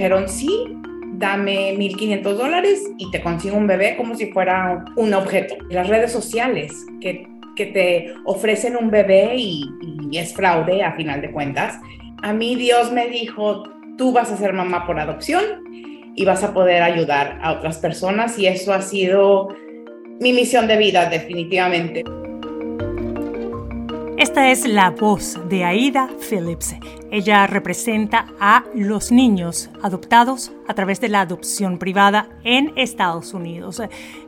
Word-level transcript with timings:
dijeron, 0.00 0.30
sí, 0.30 0.48
dame 1.18 1.74
1.500 1.74 2.22
dólares 2.32 2.90
y 2.96 3.10
te 3.10 3.20
consigo 3.20 3.58
un 3.58 3.66
bebé 3.66 3.96
como 3.98 4.14
si 4.14 4.32
fuera 4.32 4.82
un 4.96 5.12
objeto. 5.12 5.56
Las 5.68 5.88
redes 5.88 6.10
sociales 6.10 6.72
que, 7.02 7.28
que 7.54 7.66
te 7.66 8.14
ofrecen 8.24 8.76
un 8.76 8.90
bebé 8.90 9.34
y, 9.36 9.68
y 10.10 10.16
es 10.16 10.32
fraude 10.32 10.82
a 10.82 10.92
final 10.92 11.20
de 11.20 11.30
cuentas. 11.30 11.78
A 12.22 12.32
mí 12.32 12.54
Dios 12.54 12.90
me 12.92 13.08
dijo, 13.08 13.64
tú 13.98 14.12
vas 14.12 14.32
a 14.32 14.38
ser 14.38 14.54
mamá 14.54 14.86
por 14.86 14.98
adopción 14.98 15.44
y 16.16 16.24
vas 16.24 16.42
a 16.44 16.54
poder 16.54 16.82
ayudar 16.82 17.38
a 17.42 17.52
otras 17.52 17.76
personas 17.76 18.38
y 18.38 18.46
eso 18.46 18.72
ha 18.72 18.80
sido 18.80 19.48
mi 20.18 20.32
misión 20.32 20.66
de 20.66 20.78
vida 20.78 21.10
definitivamente. 21.10 22.04
Esta 24.20 24.50
es 24.50 24.68
la 24.68 24.90
voz 24.90 25.38
de 25.48 25.64
Aida 25.64 26.10
Phillips. 26.28 26.74
Ella 27.10 27.46
representa 27.46 28.26
a 28.38 28.64
los 28.74 29.10
niños 29.10 29.70
adoptados 29.82 30.52
a 30.68 30.74
través 30.74 31.00
de 31.00 31.08
la 31.08 31.22
adopción 31.22 31.78
privada 31.78 32.28
en 32.44 32.74
Estados 32.76 33.32
Unidos. 33.32 33.80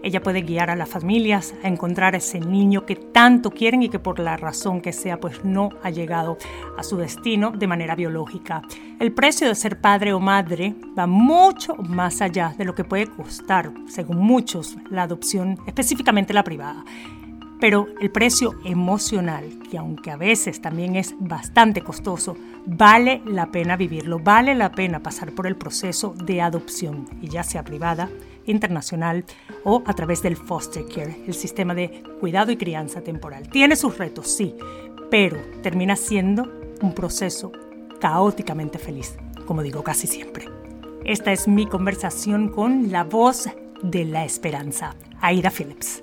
Ella 0.02 0.22
puede 0.22 0.40
guiar 0.40 0.70
a 0.70 0.76
las 0.76 0.88
familias 0.88 1.54
a 1.62 1.68
encontrar 1.68 2.14
ese 2.14 2.40
niño 2.40 2.86
que 2.86 2.96
tanto 2.96 3.50
quieren 3.50 3.82
y 3.82 3.90
que 3.90 3.98
por 3.98 4.18
la 4.18 4.38
razón 4.38 4.80
que 4.80 4.94
sea 4.94 5.20
pues 5.20 5.44
no 5.44 5.68
ha 5.82 5.90
llegado 5.90 6.38
a 6.78 6.82
su 6.84 6.96
destino 6.96 7.50
de 7.50 7.66
manera 7.66 7.94
biológica. 7.94 8.62
El 8.98 9.12
precio 9.12 9.46
de 9.46 9.54
ser 9.54 9.78
padre 9.78 10.14
o 10.14 10.20
madre 10.20 10.74
va 10.98 11.06
mucho 11.06 11.74
más 11.74 12.22
allá 12.22 12.54
de 12.56 12.64
lo 12.64 12.74
que 12.74 12.84
puede 12.84 13.08
costar, 13.08 13.70
según 13.88 14.16
muchos, 14.16 14.74
la 14.88 15.02
adopción, 15.02 15.58
específicamente 15.66 16.32
la 16.32 16.44
privada 16.44 16.82
pero 17.62 17.86
el 18.00 18.10
precio 18.10 18.56
emocional, 18.64 19.44
que 19.70 19.78
aunque 19.78 20.10
a 20.10 20.16
veces 20.16 20.60
también 20.60 20.96
es 20.96 21.14
bastante 21.20 21.80
costoso, 21.80 22.36
vale 22.66 23.22
la 23.24 23.52
pena 23.52 23.76
vivirlo, 23.76 24.18
vale 24.18 24.56
la 24.56 24.72
pena 24.72 25.00
pasar 25.00 25.30
por 25.30 25.46
el 25.46 25.54
proceso 25.54 26.12
de 26.24 26.40
adopción, 26.40 27.08
y 27.20 27.28
ya 27.28 27.44
sea 27.44 27.62
privada, 27.62 28.10
internacional 28.46 29.24
o 29.62 29.84
a 29.86 29.94
través 29.94 30.24
del 30.24 30.36
foster 30.36 30.86
care, 30.92 31.16
el 31.24 31.34
sistema 31.34 31.72
de 31.72 32.02
cuidado 32.18 32.50
y 32.50 32.56
crianza 32.56 33.00
temporal. 33.00 33.48
Tiene 33.48 33.76
sus 33.76 33.96
retos, 33.96 34.26
sí, 34.26 34.56
pero 35.08 35.36
termina 35.62 35.94
siendo 35.94 36.52
un 36.80 36.92
proceso 36.92 37.52
caóticamente 38.00 38.80
feliz, 38.80 39.14
como 39.46 39.62
digo 39.62 39.84
casi 39.84 40.08
siempre. 40.08 40.48
Esta 41.04 41.30
es 41.30 41.46
mi 41.46 41.68
conversación 41.68 42.48
con 42.48 42.90
la 42.90 43.04
voz 43.04 43.48
de 43.84 44.04
la 44.04 44.24
esperanza, 44.24 44.96
Aida 45.20 45.52
Phillips. 45.52 46.02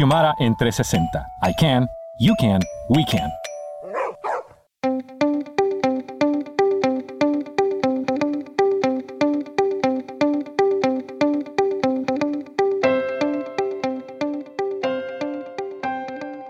Xiomara 0.00 0.34
en 0.38 0.56
360. 0.56 1.26
I 1.42 1.52
can, 1.60 1.86
you 2.18 2.34
can, 2.40 2.58
we 2.88 3.04
can. 3.04 3.30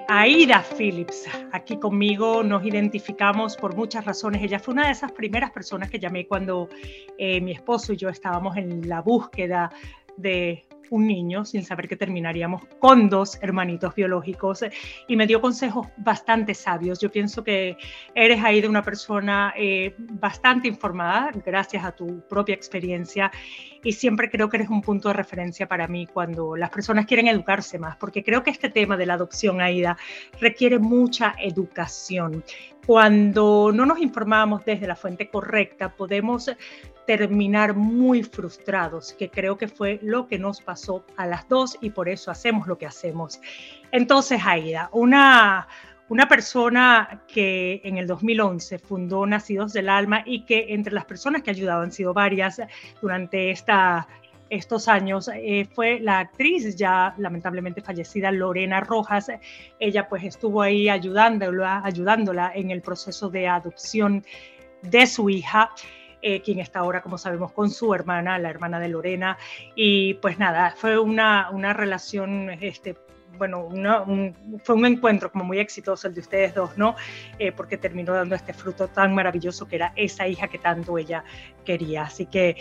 Aida 0.09 0.63
Phillips, 0.63 1.27
aquí 1.51 1.77
conmigo 1.77 2.45
nos 2.45 2.65
identificamos 2.65 3.57
por 3.57 3.75
muchas 3.75 4.05
razones. 4.05 4.45
Ella 4.45 4.61
fue 4.61 4.75
una 4.75 4.87
de 4.87 4.93
esas 4.93 5.11
primeras 5.11 5.51
personas 5.51 5.91
que 5.91 5.99
llamé 5.99 6.29
cuando 6.29 6.69
eh, 7.19 7.41
mi 7.41 7.51
esposo 7.51 7.95
y 7.95 7.97
yo 7.97 8.11
estábamos 8.11 8.57
en 8.57 8.89
la 8.89 9.01
búsqueda 9.01 9.73
de 10.17 10.70
un 10.91 11.07
niño 11.07 11.45
sin 11.45 11.65
saber 11.65 11.89
que 11.89 11.97
terminaríamos 11.97 12.63
con 12.79 13.09
dos 13.09 13.39
hermanitos 13.41 13.95
biológicos 13.95 14.65
y 15.07 15.17
me 15.17 15.27
dio 15.27 15.41
consejos 15.41 15.89
bastante 15.97 16.55
sabios. 16.55 17.01
Yo 17.01 17.11
pienso 17.11 17.43
que 17.43 17.77
eres 18.15 18.43
ahí 18.45 18.61
de 18.61 18.69
una 18.69 18.83
persona 18.83 19.55
eh, 19.57 19.95
bastante 19.99 20.69
informada 20.69 21.31
gracias 21.45 21.85
a 21.85 21.93
tu 21.93 22.21
propia 22.29 22.55
experiencia 22.55 23.31
y 23.83 23.93
siempre 23.93 24.29
creo 24.31 24.49
que 24.49 24.59
eres 24.59 24.69
un 24.69 24.83
punto 24.83 25.09
de 25.09 25.15
referencia 25.15 25.67
para 25.67 25.89
mí 25.89 26.07
cuando 26.07 26.57
las 26.57 26.71
personas 26.71 27.07
quieren 27.07 27.29
educarse 27.29 27.79
más, 27.79 27.97
porque 27.97 28.23
creo 28.23 28.43
que 28.43 28.51
este 28.51 28.69
tema 28.69 28.97
de 28.97 29.07
la 29.07 29.15
adopción, 29.15 29.61
Aida, 29.61 29.97
requiere 30.41 30.79
mucha 30.79 31.35
educación. 31.39 32.45
Cuando 32.91 33.71
no 33.73 33.87
nos 33.87 34.01
informamos 34.01 34.65
desde 34.65 34.89
la 34.89 34.97
fuente 34.97 35.31
correcta, 35.31 35.95
podemos 35.95 36.51
terminar 37.07 37.77
muy 37.77 38.25
frustrados, 38.25 39.13
que 39.13 39.31
creo 39.31 39.57
que 39.57 39.69
fue 39.69 40.01
lo 40.03 40.27
que 40.27 40.41
nos 40.41 40.61
pasó 40.61 41.05
a 41.17 41.25
las 41.25 41.49
dos 41.49 41.79
y 41.81 41.91
por 41.91 42.09
eso 42.09 42.33
hacemos 42.33 42.67
lo 42.67 42.79
que 42.79 42.87
hacemos. 42.87 43.41
Entonces, 43.93 44.41
Aida, 44.45 44.91
una, 44.93 45.69
una 46.09 46.27
persona 46.27 47.23
que 47.33 47.81
en 47.85 47.97
el 47.97 48.09
2011 48.09 48.81
fundó 48.81 49.25
Nacidos 49.25 49.73
del 49.73 49.89
Alma 49.89 50.25
y 50.27 50.45
que 50.45 50.75
entre 50.75 50.93
las 50.93 51.05
personas 51.05 51.43
que 51.43 51.53
ayudado 51.53 51.83
han 51.83 51.93
sido 51.93 52.13
varias 52.13 52.61
durante 53.01 53.53
esta, 53.53 54.09
estos 54.51 54.89
años 54.89 55.31
eh, 55.33 55.67
fue 55.73 56.01
la 56.01 56.19
actriz 56.19 56.77
ya 56.77 57.15
lamentablemente 57.19 57.81
fallecida 57.81 58.33
Lorena 58.33 58.81
Rojas. 58.81 59.31
Ella 59.79 60.09
pues 60.09 60.25
estuvo 60.25 60.61
ahí 60.61 60.89
ayudándola, 60.89 61.81
ayudándola 61.85 62.53
en 62.55 62.71
el 62.73 62.83
proceso 62.83 63.31
de 63.31 63.47
adopción 63.47 64.25
de 64.83 65.07
su 65.07 65.31
hija. 65.31 65.71
Eh, 66.23 66.43
quien 66.43 66.59
está 66.59 66.81
ahora, 66.81 67.01
como 67.01 67.17
sabemos, 67.17 67.53
con 67.53 67.71
su 67.71 67.95
hermana, 67.95 68.39
la 68.39 68.51
hermana 68.51 68.79
de 68.79 68.89
Lorena. 68.89 69.39
Y 69.75 70.15
pues 70.15 70.39
nada, 70.39 70.75
fue 70.77 70.99
una, 70.99 71.49
una 71.51 71.73
relación, 71.73 72.51
este, 72.61 72.97
bueno, 73.39 73.69
fue 74.65 74.75
un 74.75 74.85
encuentro 74.85 75.33
como 75.33 75.45
muy 75.45 75.59
exitoso 75.59 76.09
el 76.09 76.15
de 76.15 76.21
ustedes 76.21 76.55
dos, 76.55 76.77
¿no? 76.77 76.95
Eh, 77.39 77.53
porque 77.53 77.79
terminó 77.79 78.13
dando 78.13 78.35
este 78.35 78.53
fruto 78.53 78.89
tan 78.89 79.15
maravilloso 79.15 79.67
que 79.67 79.77
era 79.77 79.93
esa 79.97 80.27
hija 80.29 80.49
que 80.49 80.59
tanto 80.59 80.99
ella 80.99 81.25
quería. 81.65 82.03
Así 82.03 82.27
que 82.27 82.57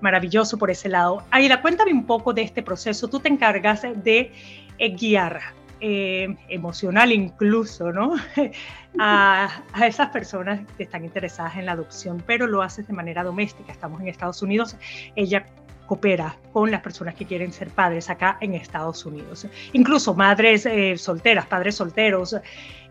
maravilloso 0.00 0.58
por 0.58 0.70
ese 0.70 0.88
lado. 0.88 1.22
Aida, 1.30 1.60
cuéntame 1.62 1.92
un 1.92 2.06
poco 2.06 2.32
de 2.32 2.42
este 2.42 2.62
proceso. 2.62 3.08
Tú 3.08 3.20
te 3.20 3.28
encargas 3.28 3.82
de 3.82 4.32
eh, 4.78 4.90
guiar 4.90 5.40
eh, 5.80 6.36
emocional 6.48 7.12
incluso, 7.12 7.92
¿no? 7.92 8.14
a, 8.98 9.62
a, 9.72 9.86
esas 9.86 10.10
personas 10.10 10.60
que 10.76 10.84
están 10.84 11.04
interesadas 11.04 11.56
en 11.56 11.66
la 11.66 11.72
adopción, 11.72 12.22
pero 12.26 12.46
lo 12.46 12.62
haces 12.62 12.86
de 12.86 12.92
manera 12.92 13.22
doméstica. 13.22 13.72
Estamos 13.72 14.00
en 14.00 14.08
Estados 14.08 14.42
Unidos, 14.42 14.76
ella 15.16 15.46
coopera 15.86 16.36
con 16.52 16.70
las 16.70 16.80
personas 16.80 17.14
que 17.14 17.24
quieren 17.24 17.52
ser 17.52 17.68
padres 17.68 18.10
acá 18.10 18.38
en 18.40 18.54
Estados 18.54 19.04
Unidos, 19.06 19.46
incluso 19.72 20.14
madres 20.14 20.66
eh, 20.66 20.96
solteras, 20.96 21.46
padres 21.46 21.76
solteros. 21.76 22.34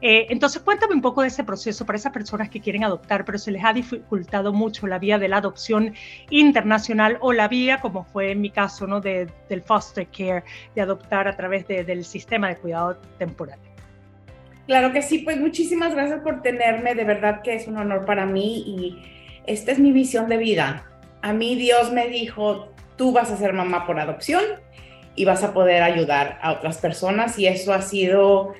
Eh, 0.01 0.27
entonces, 0.29 0.61
cuéntame 0.61 0.93
un 0.93 1.01
poco 1.01 1.21
de 1.21 1.29
ese 1.29 1.43
proceso 1.43 1.85
para 1.85 1.97
esas 1.97 2.11
personas 2.11 2.49
que 2.49 2.59
quieren 2.59 2.83
adoptar, 2.83 3.25
pero 3.25 3.37
se 3.37 3.51
les 3.51 3.63
ha 3.63 3.73
dificultado 3.73 4.53
mucho 4.53 4.87
la 4.87 4.99
vía 4.99 5.17
de 5.17 5.27
la 5.27 5.37
adopción 5.37 5.93
internacional 6.29 7.17
o 7.21 7.33
la 7.33 7.47
vía, 7.47 7.79
como 7.81 8.03
fue 8.03 8.31
en 8.31 8.41
mi 8.41 8.49
caso, 8.49 8.87
¿no? 8.87 9.01
De, 9.01 9.27
del 9.49 9.61
foster 9.61 10.07
care, 10.07 10.43
de 10.75 10.81
adoptar 10.81 11.27
a 11.27 11.35
través 11.35 11.67
de, 11.67 11.83
del 11.83 12.05
sistema 12.05 12.49
de 12.49 12.57
cuidado 12.57 12.97
temporal. 13.17 13.59
Claro 14.67 14.91
que 14.91 15.01
sí, 15.01 15.19
pues 15.19 15.39
muchísimas 15.39 15.93
gracias 15.93 16.21
por 16.21 16.41
tenerme, 16.41 16.95
de 16.95 17.03
verdad 17.03 17.41
que 17.43 17.55
es 17.55 17.67
un 17.67 17.77
honor 17.77 18.05
para 18.05 18.25
mí 18.25 18.63
y 18.65 19.03
esta 19.45 19.71
es 19.71 19.79
mi 19.79 19.91
visión 19.91 20.27
de 20.27 20.37
vida. 20.37 20.85
A 21.21 21.33
mí 21.33 21.55
Dios 21.55 21.91
me 21.91 22.07
dijo, 22.07 22.74
tú 22.95 23.11
vas 23.11 23.31
a 23.31 23.37
ser 23.37 23.53
mamá 23.53 23.85
por 23.85 23.99
adopción 23.99 24.43
y 25.15 25.25
vas 25.25 25.43
a 25.43 25.53
poder 25.53 25.83
ayudar 25.83 26.39
a 26.41 26.51
otras 26.51 26.77
personas 26.77 27.39
y 27.39 27.47
eso 27.47 27.73
ha 27.73 27.81
sido 27.81 28.53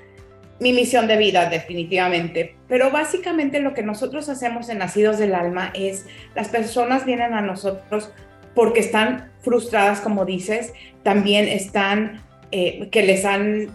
mi 0.60 0.72
misión 0.72 1.08
de 1.08 1.18
vida 1.18 1.50
definitivamente. 1.50 2.56
Pero 2.68 2.92
básicamente 2.92 3.60
lo 3.60 3.74
que 3.74 3.84
nosotros 3.84 4.30
hacemos 4.30 4.70
en 4.70 4.80
Nacidos 4.80 5.18
del 5.18 5.36
Alma 5.36 5.72
es 5.74 6.06
las 6.34 6.50
personas 6.50 7.06
vienen 7.06 7.34
a 7.34 7.42
nosotros 7.42 8.12
porque 8.54 8.80
están 8.80 9.32
frustradas, 9.42 10.00
como 10.00 10.26
dices, 10.26 10.74
también 11.04 11.48
están 11.48 12.24
eh, 12.52 12.88
que 12.90 13.04
les 13.04 13.26
han 13.26 13.68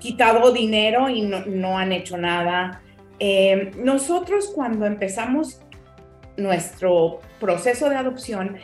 quitado 0.00 0.52
dinero 0.52 1.08
y 1.08 1.22
no, 1.22 1.78
han 1.78 1.92
hecho 1.92 2.16
nada. 2.16 2.82
Eh, 3.20 3.70
nosotros 3.78 4.50
cuando 4.52 4.86
empezamos 4.86 5.60
nuestro 6.36 7.20
proceso 7.38 7.88
de 7.88 7.96
adopción, 7.96 8.56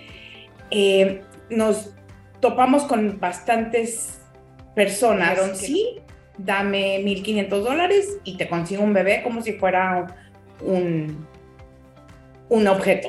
eh, 0.71 1.23
nos 1.51 1.95
topamos 2.41 2.85
con 2.85 3.19
bastantes 3.21 4.21
personas. 4.75 5.59
Sí, 5.59 6.01
dame 6.39 7.01
1.500 7.01 7.49
dólares 7.49 8.19
y 8.25 8.37
te 8.37 8.49
consigo 8.49 8.83
un 8.83 8.93
bebé 8.93 9.23
como 9.23 9.43
si 9.43 9.55
fuera 9.55 10.07
un, 10.61 11.27
un 12.49 12.67
objeto. 12.67 13.09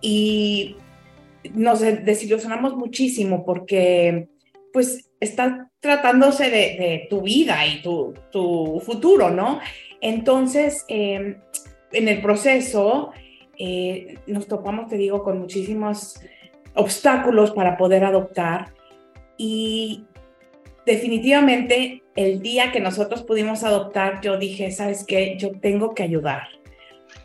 Y 0.00 0.76
nos 1.54 1.80
desilusionamos 1.80 2.76
muchísimo 2.76 3.44
porque 3.44 4.28
pues 4.72 5.10
está 5.20 5.70
tratándose 5.80 6.50
de, 6.50 7.06
tu 7.08 7.22
vida 7.22 7.66
y 7.66 7.80
tu, 7.82 8.14
futuro, 8.84 9.30
¿no? 9.30 9.60
Entonces, 10.00 10.84
em, 10.88 11.36
en 11.92 12.08
el 12.08 12.20
proceso 12.20 13.12
eh, 13.58 14.18
nos 14.26 14.46
topamos, 14.48 14.88
te 14.88 14.96
digo, 14.96 15.22
con 15.22 15.38
muchísimos 15.38 16.20
obstáculos 16.76 17.50
para 17.50 17.76
poder 17.76 18.04
adoptar 18.04 18.72
y 19.36 20.04
definitivamente 20.84 22.02
el 22.14 22.40
día 22.40 22.72
que 22.72 22.80
nosotros 22.80 23.22
pudimos 23.22 23.64
adoptar, 23.64 24.20
yo 24.20 24.38
dije, 24.38 24.70
¿sabes 24.70 25.04
qué? 25.04 25.36
Yo 25.38 25.58
tengo 25.58 25.94
que 25.94 26.02
ayudar. 26.02 26.48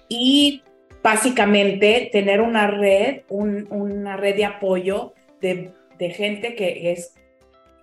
Y 0.10 0.64
básicamente 1.04 2.10
tener 2.12 2.42
una 2.42 2.68
red, 2.68 3.22
una 3.30 4.18
red 4.18 4.36
de 4.36 4.46
apoyo 4.46 5.14
de, 5.40 5.74
gente 6.00 6.56
que, 6.56 6.92
es, 6.92 7.14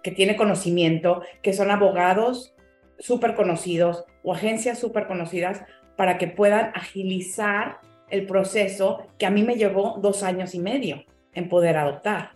que 0.03 0.11
tiene 0.11 0.37
conocimiento, 0.37 1.23
que 1.43 1.53
son 1.53 1.71
abogados 1.71 2.55
súper 2.99 3.35
conocidos 3.35 4.05
o 4.23 4.35
agencias 4.35 4.79
súper 4.79 5.07
conocidas 5.07 5.63
para 5.97 6.19
que 6.19 6.27
puedan 6.27 6.73
agilizar 6.75 7.79
el 8.11 8.27
proceso 8.27 9.07
que 9.19 9.27
a 9.27 9.31
mí 9.31 9.43
me 9.43 9.55
llevó 9.55 9.99
dos 10.01 10.23
años 10.23 10.55
y 10.55 10.59
medio 10.59 11.05
en 11.39 11.49
poder 11.49 11.77
adoptar. 11.77 12.33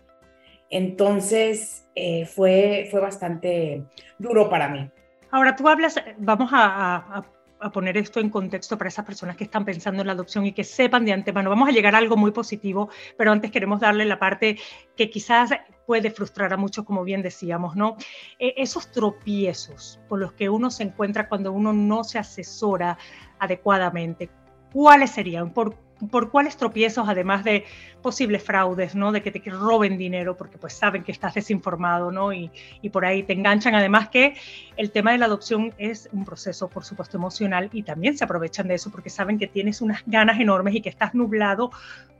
Entonces, 0.70 1.86
eh, 1.94 2.24
fue, 2.24 2.88
fue 2.90 3.00
bastante 3.00 3.84
duro 4.18 4.48
para 4.48 4.68
mí. 4.68 4.90
Ahora 5.30 5.54
tú 5.56 5.68
hablas, 5.68 5.96
vamos 6.18 6.50
a, 6.52 7.24
poner 7.72 7.96
esto 7.96 8.18
en 8.18 8.28
contexto 8.28 8.76
para 8.76 8.88
esas 8.88 9.04
personas 9.04 9.36
que 9.36 9.44
están 9.44 9.64
pensando 9.64 10.00
en 10.00 10.08
la 10.08 10.14
adopción 10.14 10.44
y 10.44 10.52
que 10.52 10.64
sepan 10.64 11.04
de 11.04 11.12
antemano, 11.12 11.48
vamos 11.48 11.68
a 11.68 11.72
llegar 11.72 11.94
a 11.94 11.98
algo 11.98 12.16
muy 12.16 12.32
positivo, 12.32 12.88
pero 13.16 13.30
antes 13.30 13.52
queremos 13.52 13.78
darle 13.78 14.04
la 14.04 14.18
parte 14.18 14.58
que 14.96 15.08
quizás 15.10 15.50
puede 15.86 16.10
frustrar 16.10 16.52
a 16.52 16.56
muchos, 16.56 16.84
como 16.84 17.04
bien 17.04 17.22
decíamos, 17.22 17.76
¿no? 17.76 17.96
E, 18.40 18.54
esos 18.56 18.90
tropiezos 18.90 20.00
con 20.08 20.18
los 20.18 20.32
que 20.32 20.48
uno 20.48 20.72
se 20.72 20.82
encuentra 20.82 21.28
cuando 21.28 21.52
uno 21.52 21.72
no 21.72 22.02
se 22.02 22.18
asesora 22.18 22.98
adecuadamente, 23.38 24.28
¿cuáles 24.72 25.12
serían? 25.12 25.52
¿Por 25.52 25.76
por 26.10 26.30
cuáles 26.30 26.56
tropiezos, 26.56 27.08
además 27.08 27.44
de 27.44 27.64
posibles 28.00 28.42
fraudes, 28.42 28.94
¿no? 28.94 29.12
De 29.12 29.22
que 29.22 29.30
te 29.30 29.38
roben 29.50 29.96
dinero 29.96 30.36
porque 30.36 30.58
pues 30.58 30.72
saben 30.72 31.04
que 31.04 31.12
estás 31.12 31.34
desinformado, 31.34 32.10
¿no? 32.10 32.32
Y, 32.32 32.50
por 32.92 33.04
ahí 33.04 33.22
te 33.22 33.32
enganchan. 33.32 33.74
Además 33.74 34.08
que 34.08 34.34
el 34.76 34.90
tema 34.90 35.12
de 35.12 35.18
la 35.18 35.26
adopción 35.26 35.72
es 35.78 36.08
un 36.12 36.24
proceso, 36.24 36.68
por 36.68 36.84
supuesto, 36.84 37.16
emocional 37.16 37.70
y 37.72 37.82
también 37.82 38.16
se 38.16 38.24
aprovechan 38.24 38.68
de 38.68 38.74
eso 38.74 38.90
porque 38.90 39.10
saben 39.10 39.38
que 39.38 39.46
tienes 39.46 39.80
unas 39.80 40.02
ganas 40.06 40.40
enormes 40.40 40.74
y 40.74 40.80
que 40.80 40.88
estás 40.88 41.14
nublado 41.14 41.70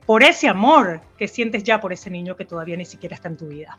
por 0.05 0.23
ese 0.23 0.47
amor 0.47 1.01
que 1.17 1.27
sientes 1.27 1.63
ya 1.63 1.79
por 1.79 1.93
ese 1.93 2.09
niño 2.09 2.35
que 2.35 2.45
todavía 2.45 2.77
ni 2.77 2.85
siquiera 2.85 3.15
está 3.15 3.29
en 3.29 3.37
tu 3.37 3.47
vida. 3.47 3.77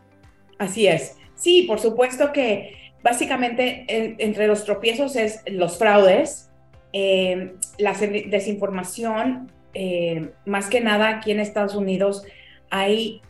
Así 0.58 0.86
es. 0.86 1.16
Sí, 1.34 1.62
por 1.62 1.80
supuesto 1.80 2.32
que 2.32 2.92
básicamente 3.02 3.84
entre 3.88 4.46
los 4.46 4.64
tropiezos 4.64 5.16
es 5.16 5.42
los 5.46 5.78
fraudes, 5.78 6.50
eh, 6.92 7.54
la 7.78 7.92
desinformación, 7.92 9.50
eh, 9.74 10.30
más 10.46 10.68
que 10.68 10.80
nada 10.80 11.08
aquí 11.08 11.32
en 11.32 11.40
Estados 11.40 11.74
Unidos 11.74 12.24
hay 12.70 13.20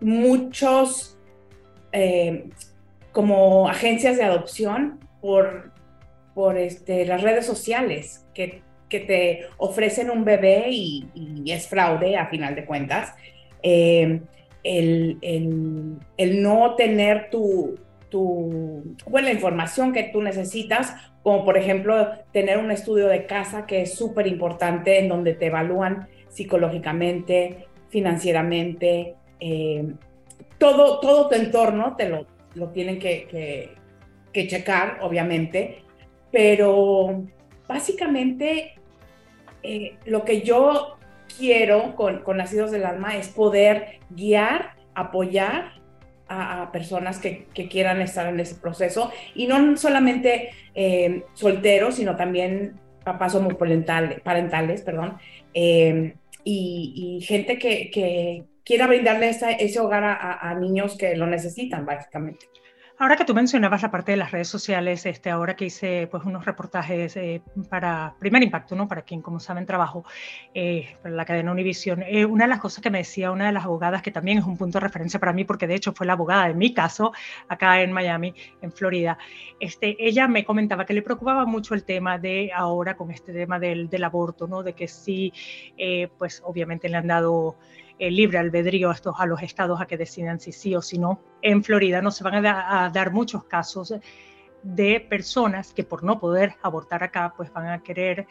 muchos 0.00 1.18
eh, 1.92 2.48
como 3.12 3.68
agencias 3.68 4.16
de 4.16 4.24
adopción 4.24 5.00
por, 5.20 5.72
por 6.34 6.58
este, 6.58 7.06
las 7.06 7.22
redes 7.22 7.46
sociales 7.46 8.26
que, 8.34 8.62
que 8.88 9.00
te 9.00 9.46
ofrecen 9.58 10.10
un 10.10 10.24
bebé 10.24 10.66
y, 10.70 11.06
es 11.46 11.68
fraude 11.68 12.16
a 12.16 12.26
final 12.28 12.54
de 12.54 12.64
cuentas. 12.64 13.14
Eh, 13.62 14.20
el, 14.64 15.18
el, 16.16 16.42
no 16.42 16.76
tener 16.76 17.28
tu, 17.30 17.74
tu, 18.08 18.96
bueno, 19.06 19.28
la 19.28 19.34
información 19.34 19.92
que 19.92 20.04
tú 20.04 20.22
necesitas 20.22 20.94
como 21.22 21.44
por 21.44 21.56
ejemplo 21.56 22.10
tener 22.32 22.58
un 22.58 22.70
estudio 22.70 23.06
de 23.06 23.26
casa 23.26 23.66
que 23.66 23.82
es 23.82 23.94
súper 23.94 24.26
importante 24.26 24.98
en 24.98 25.08
donde 25.08 25.34
te 25.34 25.46
evalúan 25.46 26.08
psicológicamente, 26.28 27.68
financieramente, 27.90 29.14
eh, 29.38 29.92
todo, 30.58 31.00
todo 31.00 31.28
tu 31.28 31.34
entorno 31.34 31.94
te 31.96 32.08
lo, 32.08 32.26
lo 32.54 32.68
tienen 32.70 32.98
que, 32.98 33.76
que, 34.32 34.46
checar, 34.46 34.98
obviamente, 35.02 35.82
pero 36.30 37.24
básicamente 37.68 38.74
eh, 39.62 39.96
lo 40.06 40.24
que 40.24 40.40
yo 40.42 40.96
quiero 41.36 41.94
con, 41.94 42.22
con 42.22 42.38
Nacidos 42.38 42.70
del 42.70 42.86
Alma 42.86 43.16
es 43.16 43.28
poder 43.28 44.00
guiar, 44.10 44.76
apoyar 44.94 45.81
a, 46.32 46.72
personas 46.72 47.18
que, 47.18 47.46
quieran 47.70 48.00
estar 48.00 48.26
en 48.26 48.40
ese 48.40 48.56
proceso 48.56 49.12
y 49.34 49.46
no 49.46 49.76
solamente 49.76 50.50
eh, 50.74 51.24
solteros, 51.34 51.96
sino 51.96 52.16
también 52.16 52.80
papás 53.04 53.34
homoparentales, 53.34 54.20
parentales, 54.20 54.82
perdón, 54.82 55.18
eh, 55.54 56.14
y, 56.44 57.20
gente 57.26 57.58
que, 57.58 58.44
quiera 58.64 58.86
brindarle 58.86 59.28
ese 59.28 59.80
hogar 59.80 60.04
a 60.04 60.54
niños 60.54 60.96
que 60.96 61.16
lo 61.16 61.26
necesitan, 61.26 61.84
básicamente. 61.84 62.46
Ahora 63.02 63.16
que 63.16 63.24
tú 63.24 63.34
mencionabas 63.34 63.82
la 63.82 63.90
parte 63.90 64.12
de 64.12 64.16
las 64.16 64.30
redes 64.30 64.46
sociales, 64.46 65.04
este, 65.06 65.28
ahora 65.28 65.56
que 65.56 65.64
hice 65.64 66.06
pues, 66.08 66.22
unos 66.24 66.44
reportajes 66.44 67.16
eh, 67.16 67.42
para 67.68 68.14
Primer 68.20 68.44
Impacto, 68.44 68.76
¿no? 68.76 68.86
para 68.86 69.02
quien, 69.02 69.20
como 69.20 69.40
saben, 69.40 69.66
trabajo 69.66 70.04
eh, 70.54 70.94
para 71.02 71.12
la 71.12 71.24
cadena 71.24 71.50
Univision, 71.50 72.04
eh, 72.04 72.24
una 72.24 72.44
de 72.44 72.50
las 72.50 72.60
cosas 72.60 72.80
que 72.80 72.90
me 72.90 72.98
decía 72.98 73.32
una 73.32 73.46
de 73.46 73.52
las 73.52 73.64
abogadas, 73.64 74.02
que 74.02 74.12
también 74.12 74.38
es 74.38 74.44
un 74.44 74.56
punto 74.56 74.78
de 74.78 74.84
referencia 74.84 75.18
para 75.18 75.32
mí, 75.32 75.42
porque 75.44 75.66
de 75.66 75.74
hecho 75.74 75.92
fue 75.92 76.06
la 76.06 76.12
abogada 76.12 76.46
de 76.46 76.54
mi 76.54 76.72
caso, 76.72 77.12
acá 77.48 77.82
en 77.82 77.90
Miami, 77.90 78.34
en 78.60 78.70
Florida, 78.70 79.18
este, 79.58 79.96
ella 79.98 80.28
me 80.28 80.44
comentaba 80.44 80.86
que 80.86 80.94
le 80.94 81.02
preocupaba 81.02 81.44
mucho 81.44 81.74
el 81.74 81.82
tema 81.82 82.18
de 82.18 82.52
ahora 82.54 82.96
con 82.96 83.10
este 83.10 83.32
tema 83.32 83.58
del, 83.58 83.88
del 83.88 84.04
aborto, 84.04 84.46
¿no? 84.46 84.62
de 84.62 84.74
que 84.74 84.86
sí, 84.86 85.32
pues 86.18 86.40
obviamente 86.46 86.88
le 86.88 86.98
han 86.98 87.08
dado 87.08 87.56
libre 88.10 88.38
albedrío 88.38 88.90
a, 88.90 88.94
estos, 88.94 89.14
a 89.18 89.26
los 89.26 89.42
estados 89.42 89.80
a 89.80 89.86
que 89.86 89.96
decidan 89.96 90.40
si 90.40 90.52
sí 90.52 90.74
o 90.74 90.82
si 90.82 90.98
no. 90.98 91.22
En 91.42 91.62
Florida 91.62 92.02
no 92.02 92.10
se 92.10 92.24
van 92.24 92.44
a, 92.46 92.84
a 92.84 92.90
dar 92.90 93.12
muchos 93.12 93.44
casos 93.44 93.94
de 94.62 95.00
personas 95.00 95.72
que 95.72 95.84
por 95.84 96.04
no 96.04 96.20
poder 96.20 96.54
abortar 96.62 97.02
acá, 97.02 97.34
pues 97.36 97.52
van 97.52 97.68
a 97.68 97.82
querer 97.82 98.26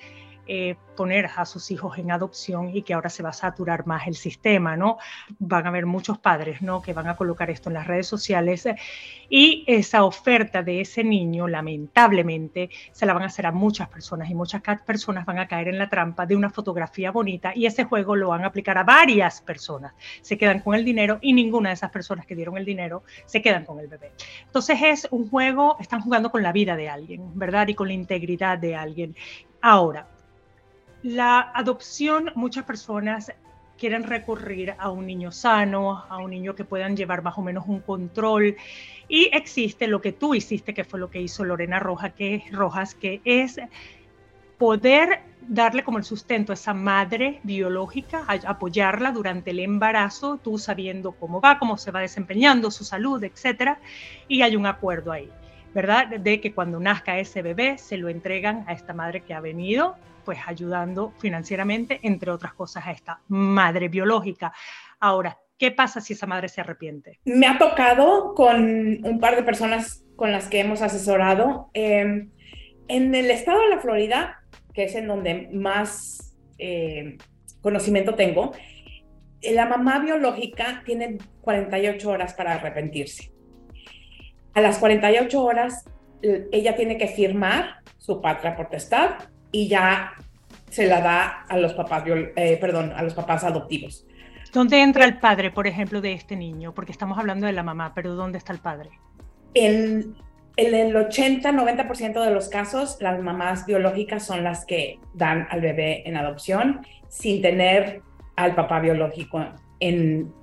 eh, 0.48 0.76
poner 0.96 1.30
a 1.36 1.46
sus 1.46 1.72
hijos 1.72 1.98
en 1.98 2.12
adopción 2.12 2.76
y 2.76 2.84
que 2.84 2.94
ahora 2.94 3.10
se 3.10 3.24
va 3.24 3.30
a 3.30 3.34
saturar 3.34 3.88
más 3.88 4.08
el 4.08 4.16
sistema, 4.16 4.76
¿no? 4.76 4.98
Van 5.40 5.66
a 5.66 5.70
haber 5.70 5.86
muchos 5.86 6.20
padres, 6.20 6.62
¿no? 6.62 6.82
Que 6.82 6.94
van 6.94 7.08
a 7.08 7.16
colocar 7.16 7.50
esto 7.50 7.70
en 7.70 7.76
las 7.76 7.88
redes 7.88 8.08
sociales 8.08 8.68
y 9.30 9.64
esa 9.68 10.04
oferta 10.04 10.62
de 10.62 10.82
ese 10.82 11.04
niño, 11.04 11.48
lamentablemente, 11.48 12.70
se 12.92 13.06
la 13.06 13.14
van 13.14 13.24
a 13.24 13.28
hacer 13.28 13.46
a 13.46 13.52
muchas 13.52 13.90
personas 13.90 14.30
y 14.30 14.36
muchas 14.36 14.62
personas 14.86 15.26
van 15.26 15.40
a 15.40 15.48
caer 15.48 15.70
en 15.70 15.78
la 15.78 15.90
trampa 15.90 16.26
de 16.26 16.36
una 16.36 16.50
fotografía 16.50 17.12
bonita 17.12 17.54
y 17.56 17.66
ese 17.66 17.86
juego 17.86 18.16
lo 18.16 18.30
van 18.30 18.44
a 18.44 18.48
aplicar 18.48 18.78
a 18.78 18.84
varias 18.84 19.42
personas. 19.42 19.94
Se 20.22 20.38
quedan 20.38 20.60
con 20.60 20.76
el 20.76 20.86
dinero 20.86 21.18
y 21.22 21.34
ninguna 21.34 21.70
de 21.70 21.76
esas 21.76 21.92
personas 21.92 22.26
que 22.26 22.36
dieron 22.36 22.58
el 22.58 22.66
dinero 22.66 23.04
se 23.26 23.42
quedan 23.42 23.66
con 23.66 23.80
el 23.80 23.88
bebé. 23.88 24.12
Entonces 24.46 24.80
es 24.82 25.08
un 25.12 25.30
juego, 25.30 25.78
están 25.80 26.02
jugando 26.02 26.30
con 26.30 26.44
la 26.44 26.52
vida 26.52 26.76
de 26.76 26.90
alguien, 26.90 27.38
¿verdad? 27.38 27.68
Y 27.68 27.74
con 27.74 27.88
la 27.88 27.94
integridad 27.94 28.58
de 28.58 28.76
alguien. 28.76 29.16
Ahora, 29.62 30.08
la 31.04 31.52
adopción, 31.54 32.32
muchas 32.36 32.64
personas 32.66 33.32
quieren 33.78 34.04
recurrir 34.04 34.76
a 34.78 34.92
un 34.92 35.08
niño 35.08 35.32
sano, 35.32 36.06
a 36.08 36.18
un 36.18 36.30
niño 36.30 36.54
que 36.54 36.64
puedan 36.64 36.96
llevar 36.96 37.24
más 37.24 37.36
o 37.38 37.42
menos 37.42 37.66
un 37.68 37.80
control. 37.80 38.56
Y 39.08 39.30
existe 39.34 39.88
lo 39.88 40.02
que 40.02 40.12
tú 40.12 40.36
hiciste, 40.36 40.76
que 40.76 40.84
fue 40.84 41.00
lo 41.00 41.10
que 41.10 41.20
hizo 41.20 41.44
Lorena 41.44 41.80
Rojas, 41.80 42.14
que 42.14 43.22
es 43.26 43.60
poder 44.60 45.24
darle 45.42 45.84
como 45.84 45.98
el 45.98 46.04
sustento 46.04 46.52
a 46.52 46.54
esa 46.54 46.76
madre 46.76 47.40
biológica, 47.42 48.24
apoyarla 48.46 49.12
durante 49.12 49.50
el 49.50 49.60
embarazo, 49.60 50.38
tú 50.38 50.60
sabiendo 50.60 51.14
cómo 51.14 51.42
va, 51.42 51.58
cómo 51.58 51.78
se 51.78 51.90
va 51.90 52.02
desempeñando, 52.02 52.70
su 52.70 52.84
salud, 52.84 53.24
etcétera, 53.24 53.80
y 54.28 54.44
hay 54.44 54.56
un 54.56 54.68
acuerdo 54.68 55.12
ahí, 55.12 55.32
¿verdad? 55.74 56.08
De 56.08 56.40
que 56.40 56.54
cuando 56.54 56.80
nazca 56.80 57.18
ese 57.18 57.42
bebé 57.42 57.80
se 57.80 57.98
lo 57.98 58.10
entregan 58.10 58.64
a 58.68 58.74
esta 58.74 58.94
madre 58.94 59.22
que 59.22 59.34
ha 59.34 59.40
venido, 59.40 59.96
pues 60.24 60.40
ayudando 60.46 61.14
financieramente, 61.20 62.00
entre 62.04 62.32
otras 62.32 62.54
cosas, 62.54 62.88
a 62.88 62.92
esta 62.92 63.22
madre 63.28 63.90
biológica. 63.90 64.54
Ahora, 65.00 65.38
¿qué 65.58 65.72
pasa 65.72 66.02
si 66.02 66.14
esa 66.14 66.28
madre 66.28 66.50
se 66.50 66.62
arrepiente? 66.62 67.20
Me 67.26 67.48
ha 67.48 67.58
tocado 67.58 68.34
con 68.34 69.06
un 69.06 69.20
par 69.20 69.36
de 69.36 69.44
personas 69.44 70.04
con 70.16 70.32
las 70.32 70.48
que 70.48 70.60
hemos 70.60 70.82
asesorado. 70.82 71.70
Eh, 71.74 72.28
en 72.88 73.16
el 73.16 73.32
estado 73.32 73.62
de 73.62 73.70
la 73.70 73.80
Florida, 73.80 74.44
que 74.74 74.84
es 74.84 74.96
en 74.96 75.08
donde 75.08 75.50
más 75.54 76.38
eh, 76.58 77.18
conocimiento 77.62 78.16
tengo, 78.16 78.52
la 79.42 79.66
mamá 79.66 80.00
biológica 80.00 80.84
tiene 80.86 81.18
48 81.42 82.10
horas 82.10 82.34
para 82.34 82.54
arrepentirse. 82.54 83.32
A 84.54 84.62
las 84.62 84.78
48 84.78 85.44
horas, 85.44 85.86
ella 86.22 86.76
tiene 86.76 86.98
que 86.98 87.08
firmar 87.08 87.82
su 87.98 88.22
patria 88.22 88.56
potestad 88.56 89.12
y 89.52 89.68
ya 89.68 90.14
se 90.70 90.88
la 90.88 91.02
da 91.02 91.46
a 91.48 91.58
los 91.58 91.74
papás, 91.74 92.04
eh, 92.08 92.58
perdón, 92.60 92.94
a 92.96 93.04
los 93.04 93.14
papás 93.14 93.44
adoptivos. 93.44 94.06
¿Dónde 94.54 94.82
entra 94.82 95.06
el 95.06 95.18
padre, 95.18 95.52
por 95.52 95.68
ejemplo, 95.68 96.02
de 96.02 96.14
este 96.14 96.36
niño? 96.36 96.74
Porque 96.74 96.92
estamos 96.92 97.18
hablando 97.18 97.46
de 97.46 97.54
la 97.54 97.64
mamá, 97.64 97.94
pero 97.94 98.16
¿dónde 98.16 98.38
está 98.38 98.52
el 98.52 98.60
padre? 98.60 98.90
En, 99.54 100.16
en 100.58 100.76
el 100.76 100.96
80-90% 100.96 102.24
de 102.24 102.32
los 102.32 102.50
casos, 102.50 102.98
las 103.00 103.22
mamás 103.22 103.66
biológicas 103.66 104.26
son 104.26 104.44
las 104.44 104.66
que 104.66 105.00
dan 105.14 105.48
al 105.50 105.62
bebé 105.62 106.08
en 106.08 106.18
adopción 106.18 106.86
sin 107.08 107.42
tener 107.42 108.02
al 108.36 108.56
papá 108.56 108.80
biológico 108.80 109.46
en, 109.80 110.34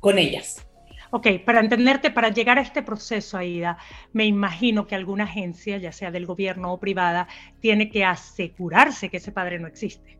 con 0.00 0.18
ellas. 0.18 0.66
Ok, 1.14 1.26
para 1.44 1.60
entenderte, 1.60 2.10
para 2.10 2.30
llegar 2.30 2.58
a 2.58 2.62
este 2.62 2.82
proceso, 2.82 3.36
Aida, 3.36 3.76
me 4.14 4.24
imagino 4.24 4.86
que 4.86 4.94
alguna 4.94 5.24
agencia, 5.24 5.76
ya 5.76 5.92
sea 5.92 6.10
del 6.10 6.24
gobierno 6.24 6.72
o 6.72 6.80
privada, 6.80 7.28
tiene 7.60 7.90
que 7.90 8.02
asegurarse 8.02 9.10
que 9.10 9.18
ese 9.18 9.30
padre 9.30 9.58
no 9.58 9.68
existe 9.68 10.18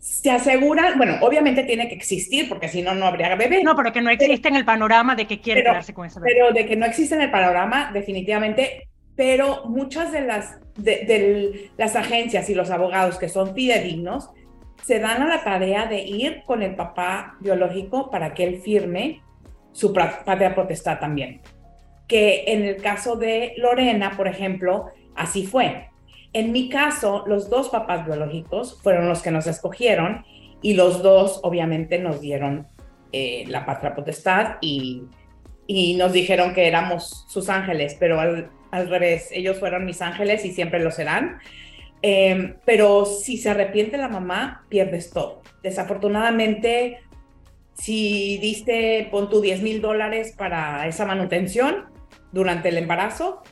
se 0.00 0.30
asegura, 0.30 0.94
bueno, 0.96 1.16
obviamente 1.20 1.62
tiene 1.64 1.86
que 1.86 1.94
existir, 1.94 2.48
porque 2.48 2.68
si 2.68 2.80
no, 2.80 2.94
no 2.94 3.04
habría 3.04 3.34
bebé. 3.34 3.62
No, 3.62 3.76
pero 3.76 3.92
que 3.92 4.00
no 4.00 4.08
existe 4.08 4.48
en 4.48 4.56
el 4.56 4.64
panorama 4.64 5.14
de 5.14 5.26
que 5.26 5.40
quiere 5.40 5.62
quedarse 5.62 5.92
con 5.92 6.06
ese 6.06 6.18
bebé. 6.18 6.32
Pero 6.32 6.52
de 6.52 6.64
que 6.64 6.74
no 6.74 6.86
existe 6.86 7.14
en 7.14 7.20
el 7.20 7.30
panorama, 7.30 7.90
definitivamente, 7.92 8.88
pero 9.14 9.66
muchas 9.66 10.10
de 10.10 10.22
las, 10.22 10.58
de, 10.76 11.70
las 11.76 11.96
agencias 11.96 12.48
y 12.48 12.54
los 12.54 12.70
abogados 12.70 13.18
que 13.18 13.28
son 13.28 13.54
fidedignos 13.54 14.30
se 14.82 14.98
dan 14.98 15.20
a 15.20 15.28
la 15.28 15.44
tarea 15.44 15.84
de 15.84 16.00
ir 16.00 16.42
con 16.46 16.62
el 16.62 16.74
papá 16.74 17.36
biológico 17.40 18.10
para 18.10 18.32
que 18.32 18.44
él 18.44 18.62
firme 18.62 19.20
su 19.72 19.92
patria 19.92 20.54
potestad 20.54 20.98
también. 20.98 21.40
Que 22.06 22.44
en 22.46 22.64
el 22.64 22.76
caso 22.76 23.16
de 23.16 23.54
Lorena, 23.56 24.12
por 24.16 24.26
ejemplo, 24.26 24.86
así 25.14 25.46
fue 25.46 25.90
en 26.32 26.52
mi 26.52 26.68
caso, 26.68 27.24
los 27.26 27.50
dos 27.50 27.70
papás 27.70 28.06
biológicos 28.06 28.80
fueron 28.82 29.08
los 29.08 29.20
que 29.22 29.32
nos 29.32 29.46
escogieron 29.46 30.24
y 30.62 30.74
los 30.74 31.02
dos 31.02 31.40
obviamente 31.42 31.98
nos 31.98 32.20
dieron 32.20 32.68
eh, 33.12 33.44
la 33.48 33.66
patria 33.66 33.94
potestad 33.94 34.56
y, 34.60 35.02
nos 35.96 36.12
dijeron 36.12 36.52
que 36.52 36.66
éramos 36.66 37.26
sus 37.28 37.48
ángeles, 37.48 37.96
pero 37.98 38.18
al, 38.20 38.88
revés, 38.88 39.28
ellos 39.30 39.60
fueron 39.60 39.84
mis 39.84 40.02
ángeles 40.02 40.44
y 40.44 40.52
siempre 40.52 40.80
lo 40.80 40.90
serán. 40.90 41.38
Em, 42.02 42.56
pero 42.64 43.04
si 43.04 43.36
se 43.36 43.50
arrepiente 43.50 43.96
la 43.96 44.08
mamá, 44.08 44.64
pierdes 44.68 45.10
todo. 45.10 45.42
Desafortunadamente, 45.62 46.98
si 47.80 48.36
diste, 48.38 49.08
pon 49.10 49.30
tu 49.30 49.40
10 49.40 49.62
mil 49.62 49.80
dólares 49.80 50.34
para 50.36 50.86
esa 50.86 51.06
manutención 51.06 51.86
durante 52.30 52.68
el 52.68 52.76
embarazo, 52.76 53.42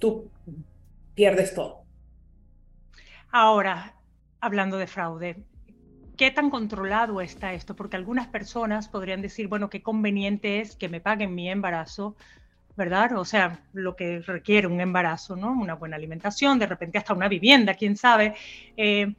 tú 0.00 0.30
pierdes 1.14 1.54
todo. 1.54 1.84
Ahora, 3.30 3.94
hablando 4.40 4.78
de 4.78 4.88
fraude, 4.88 5.36
¿qué 6.16 6.32
tan 6.32 6.50
controlado 6.50 7.20
está 7.20 7.54
esto? 7.54 7.76
Porque 7.76 7.96
algunas 7.96 8.26
personas 8.26 8.88
podrían 8.88 9.22
decir, 9.22 9.46
bueno, 9.46 9.70
qué 9.70 9.80
conveniente 9.80 10.60
es 10.60 10.74
que 10.74 10.88
me 10.88 11.00
paguen 11.00 11.36
mi 11.36 11.48
embarazo, 11.48 12.16
¿verdad? 12.76 13.16
O 13.16 13.24
sea, 13.24 13.60
lo 13.72 13.94
que 13.94 14.22
requiere 14.22 14.66
un 14.66 14.80
embarazo, 14.80 15.36
¿no? 15.36 15.52
Una 15.52 15.74
buena 15.74 15.94
alimentación, 15.94 16.58
de 16.58 16.66
repente 16.66 16.98
hasta 16.98 17.14
una 17.14 17.28
vivienda, 17.28 17.74
quién 17.74 17.96
sabe. 17.96 18.34
Eh, 18.76 19.14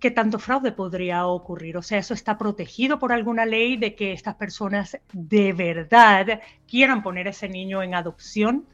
¿Qué 0.00 0.10
tanto 0.10 0.38
fraude 0.38 0.72
podría 0.72 1.26
ocurrir? 1.26 1.76
O 1.76 1.82
sea, 1.82 1.98
¿eso 1.98 2.14
está 2.14 2.38
protegido 2.38 2.98
por 2.98 3.12
alguna 3.12 3.44
ley 3.44 3.76
de 3.76 3.94
que 3.94 4.12
estas 4.12 4.34
personas 4.34 4.98
de 5.12 5.52
verdad 5.52 6.40
quieran 6.66 7.02
poner 7.02 7.26
a 7.26 7.30
ese 7.30 7.48
niño 7.48 7.82
en 7.82 7.94
adopción? 7.94 8.66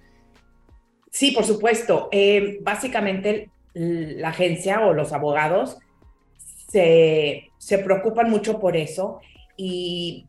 Sí, 1.10 1.32
por 1.32 1.44
supuesto. 1.44 2.08
Eh, 2.12 2.58
básicamente 2.62 3.50
la 3.74 4.28
agencia 4.28 4.86
o 4.86 4.94
los 4.94 5.12
abogados 5.12 5.78
se, 6.68 7.50
preocupan 7.84 8.30
mucho 8.30 8.58
por 8.60 8.76
eso 8.76 9.20
y 9.56 10.26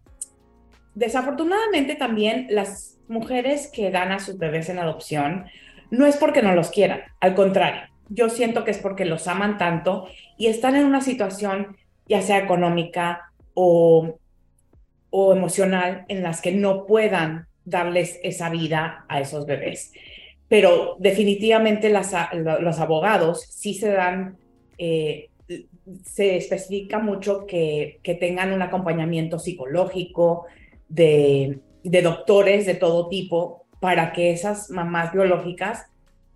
desafortunadamente 0.96 1.96
también 1.96 2.48
las 2.50 2.98
mujeres 3.08 3.70
que 3.72 3.92
dan 3.92 4.12
a 4.12 4.20
sus 4.20 4.38
bebés 4.38 4.70
en 4.70 4.80
adopción 4.80 5.46
no 5.92 6.06
es 6.06 6.18
porque 6.18 6.42
no 6.42 6.54
los 6.56 6.70
quieran, 6.70 7.01
al 7.20 7.36
contrario, 7.36 7.82
yo 8.10 8.30
siento 8.30 8.64
que 8.64 8.72
es 8.72 8.78
porque 8.78 9.06
los 9.06 9.28
aman 9.28 9.58
tanto 9.58 10.08
y 10.38 10.48
están 10.48 10.76
en 10.76 10.86
una 10.86 11.02
situación 11.02 11.78
ya 12.08 12.22
sea 12.22 12.38
económica 12.40 13.34
o, 13.54 14.20
o 15.10 15.34
emocional 15.34 16.06
en 16.08 16.24
las 16.24 16.42
que 16.42 16.52
no 16.52 16.86
puedan 16.86 17.48
darles 17.66 18.20
esa 18.24 18.50
vida 18.50 19.06
a 19.10 19.20
esos 19.20 19.46
bebés. 19.46 19.92
Pero 20.48 20.96
definitivamente 21.00 21.90
los 21.90 22.80
abogados 22.80 23.42
sí 23.52 23.74
se 23.74 23.92
dan, 23.92 24.38
eh, 24.78 25.30
se 26.06 26.38
especifica 26.38 27.00
mucho 27.00 27.46
que, 27.46 28.00
tengan 28.20 28.54
un 28.54 28.62
acompañamiento 28.62 29.40
psicológico 29.40 30.46
de, 30.88 31.60
doctores 31.84 32.66
de 32.66 32.76
todo 32.76 33.10
tipo 33.10 33.66
para 33.82 34.14
que 34.14 34.32
esas 34.32 34.70
mamás 34.70 35.12
biológicas 35.12 35.86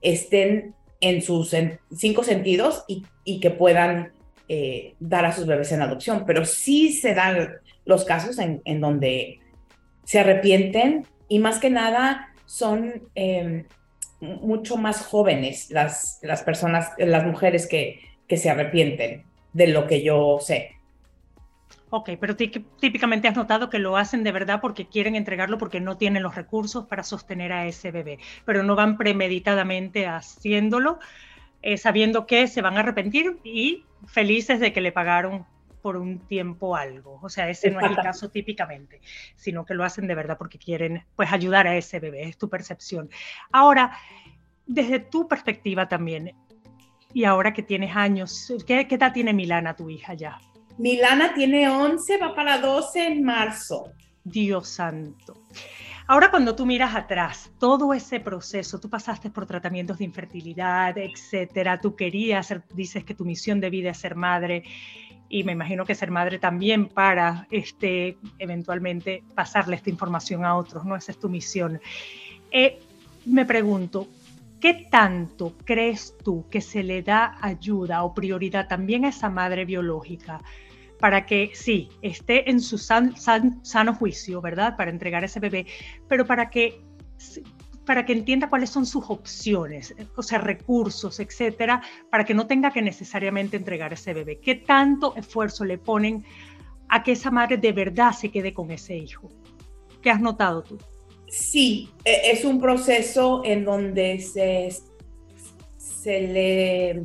estén 0.02 0.76
en 1.02 1.22
sus 1.22 1.54
cinco 1.96 2.24
sentidos 2.24 2.86
y, 2.88 3.40
que 3.40 3.50
puedan 3.52 4.14
eh, 4.48 4.96
dar 5.00 5.26
a 5.26 5.34
sus 5.34 5.46
bebés 5.46 5.72
en 5.72 5.82
adopción. 5.82 6.24
Pero 6.26 6.46
sí 6.46 6.94
se 6.94 7.14
dan 7.14 7.56
los 7.86 8.06
casos 8.06 8.38
en, 8.40 8.82
donde 8.82 9.40
se 10.06 10.20
arrepienten 10.20 11.06
y 11.28 11.40
más 11.40 11.60
que 11.60 11.70
nada 11.70 12.34
son... 12.46 13.10
Em, 13.16 13.66
mucho 14.22 14.78
más 14.78 15.02
jóvenes 15.02 15.72
las, 15.72 16.20
las 16.22 16.44
personas, 16.44 16.92
las 16.98 17.26
mujeres 17.26 17.68
que, 17.68 18.02
que 18.28 18.38
se 18.38 18.50
arrepienten 18.50 19.24
de 19.54 19.68
lo 19.68 19.88
que 19.88 20.04
yo 20.04 20.38
sé. 20.40 20.71
Ok, 21.94 22.12
pero 22.22 22.38
típicamente 22.38 23.28
has 23.28 23.36
notado 23.36 23.70
que 23.70 23.78
lo 23.78 23.98
hacen 23.98 24.24
de 24.24 24.32
verdad 24.32 24.62
porque 24.62 24.88
quieren 24.88 25.18
entregarlo 25.18 25.58
porque 25.58 25.82
no 25.82 25.98
tienen 25.98 26.24
los 26.24 26.36
recursos 26.36 26.88
para 26.88 27.04
sostener 27.04 27.52
a 27.52 27.66
ese 27.66 27.92
bebé, 27.92 28.18
pero 28.46 28.64
no 28.64 28.78
van 28.78 28.98
premeditadamente 28.98 30.08
haciéndolo, 30.08 31.00
eh, 31.62 31.76
sabiendo 31.76 32.26
que 32.26 32.48
se 32.48 32.62
van 32.62 32.78
a 32.78 32.80
arrepentir 32.80 33.40
y 33.44 33.84
felices 34.08 34.62
de 34.62 34.72
que 34.72 34.80
le 34.80 34.94
pagaron 34.94 35.46
por 35.82 35.98
un 35.98 36.20
tiempo 36.20 36.78
algo. 36.78 37.20
O 37.22 37.28
sea, 37.28 37.50
ese 37.50 37.70
no 37.72 37.82
es 37.82 37.90
el 37.90 37.98
caso 37.98 38.30
típicamente, 38.30 39.02
sino 39.36 39.66
que 39.66 39.74
lo 39.74 39.84
hacen 39.84 40.08
de 40.08 40.16
verdad 40.16 40.38
porque 40.38 40.60
quieren 40.60 41.04
pues 41.18 41.34
ayudar 41.34 41.68
a 41.68 41.76
ese 41.76 42.00
bebé, 42.00 42.24
es 42.24 42.38
tu 42.38 42.48
percepción. 42.48 43.10
Ahora, 43.52 43.98
desde 44.66 45.00
tu 45.00 45.28
perspectiva 45.28 45.90
también, 45.90 46.38
y 47.14 47.26
ahora 47.26 47.52
que 47.52 47.64
tienes 47.64 47.94
años, 47.98 48.54
¿qué, 48.66 48.88
qué 48.88 48.96
edad 48.96 49.12
tiene 49.12 49.34
Milana, 49.34 49.76
tu 49.76 49.90
hija 49.90 50.14
ya? 50.14 50.40
Milana 50.78 51.34
tiene 51.34 51.70
11, 51.70 52.18
va 52.18 52.36
para 52.36 52.60
12 52.60 53.08
en 53.08 53.24
marzo. 53.24 53.92
Dios 54.24 54.68
santo. 54.68 55.38
Ahora 56.08 56.30
cuando 56.30 56.56
tú 56.56 56.66
miras 56.66 56.96
atrás, 56.96 57.52
todo 57.60 57.94
ese 57.94 58.20
proceso, 58.20 58.80
tú 58.80 58.90
pasaste 58.90 59.30
por 59.30 59.46
tratamientos 59.46 60.00
de 60.00 60.06
infertilidad, 60.06 60.98
etcétera, 60.98 61.80
tú 61.80 61.96
querías, 61.96 62.54
dices 62.74 63.06
que 63.06 63.14
tu 63.14 63.24
misión 63.24 63.62
de 63.62 63.70
vida 63.70 63.92
es 63.92 63.98
ser 64.00 64.16
madre, 64.16 64.64
y 65.30 65.46
me 65.46 65.54
imagino 65.54 65.86
que 65.86 65.96
ser 65.96 66.12
madre 66.12 66.38
también 66.40 66.88
para 66.88 67.48
este, 67.50 68.18
eventualmente 68.38 69.24
pasarle 69.34 69.78
esta 69.78 69.90
información 69.90 70.44
a 70.44 70.56
otros, 70.58 70.84
¿no? 70.84 70.98
Esa 70.98 71.14
es 71.14 71.20
tu 71.20 71.30
misión. 71.30 71.80
Eh, 72.52 72.80
me 73.26 73.46
pregunto, 73.46 74.10
¿qué 74.62 74.88
tanto 74.90 75.58
crees 75.66 76.16
tú 76.24 76.48
que 76.50 76.62
se 76.62 76.84
le 76.84 77.02
da 77.02 77.38
ayuda 77.42 78.04
o 78.04 78.14
prioridad 78.14 78.68
también 78.68 79.04
a 79.04 79.10
esa 79.10 79.30
madre 79.30 79.66
biológica 79.66 80.42
para 81.00 81.26
que 81.26 81.52
sí, 81.54 81.90
esté 82.04 82.50
en 82.50 82.62
su 82.62 82.78
sano 82.78 83.96
juicio, 83.96 84.40
¿verdad? 84.40 84.78
Para 84.78 84.92
entregar 84.92 85.24
ese 85.24 85.40
bebé, 85.40 85.66
pero 86.08 86.26
para 86.26 86.50
que 86.50 86.80
para 87.86 88.06
que 88.06 88.14
entienda 88.14 88.48
cuáles 88.48 88.70
son 88.70 88.86
sus 88.86 89.10
opciones, 89.10 89.96
o 90.16 90.22
sea, 90.22 90.38
recursos, 90.38 91.20
etcétera, 91.20 91.82
para 92.12 92.24
que 92.24 92.36
no 92.36 92.46
tenga 92.46 92.72
que 92.72 92.82
necesariamente 92.84 93.58
entregar 93.58 93.92
ese 93.92 94.14
bebé. 94.14 94.40
¿Qué 94.40 94.54
tanto 94.56 95.16
esfuerzo 95.16 95.66
le 95.66 95.80
ponen 95.80 96.24
a 96.88 97.02
que 97.02 97.14
esa 97.14 97.32
madre 97.32 97.58
de 97.58 97.72
verdad 97.72 98.12
se 98.12 98.30
quede 98.30 98.54
con 98.54 98.70
ese 98.70 98.96
hijo? 98.96 99.30
¿Qué 100.02 100.12
has 100.12 100.22
notado 100.22 100.62
tú? 100.62 100.78
Sí, 101.32 101.90
e, 102.04 102.32
es 102.32 102.44
un 102.44 102.60
proceso 102.60 103.42
en 103.46 103.64
donde 103.64 104.20
se, 104.20 104.68
se, 105.78 106.22
le, 106.28 107.04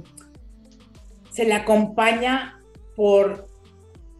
se 1.30 1.44
le 1.44 1.54
acompaña 1.54 2.60
por 2.96 3.46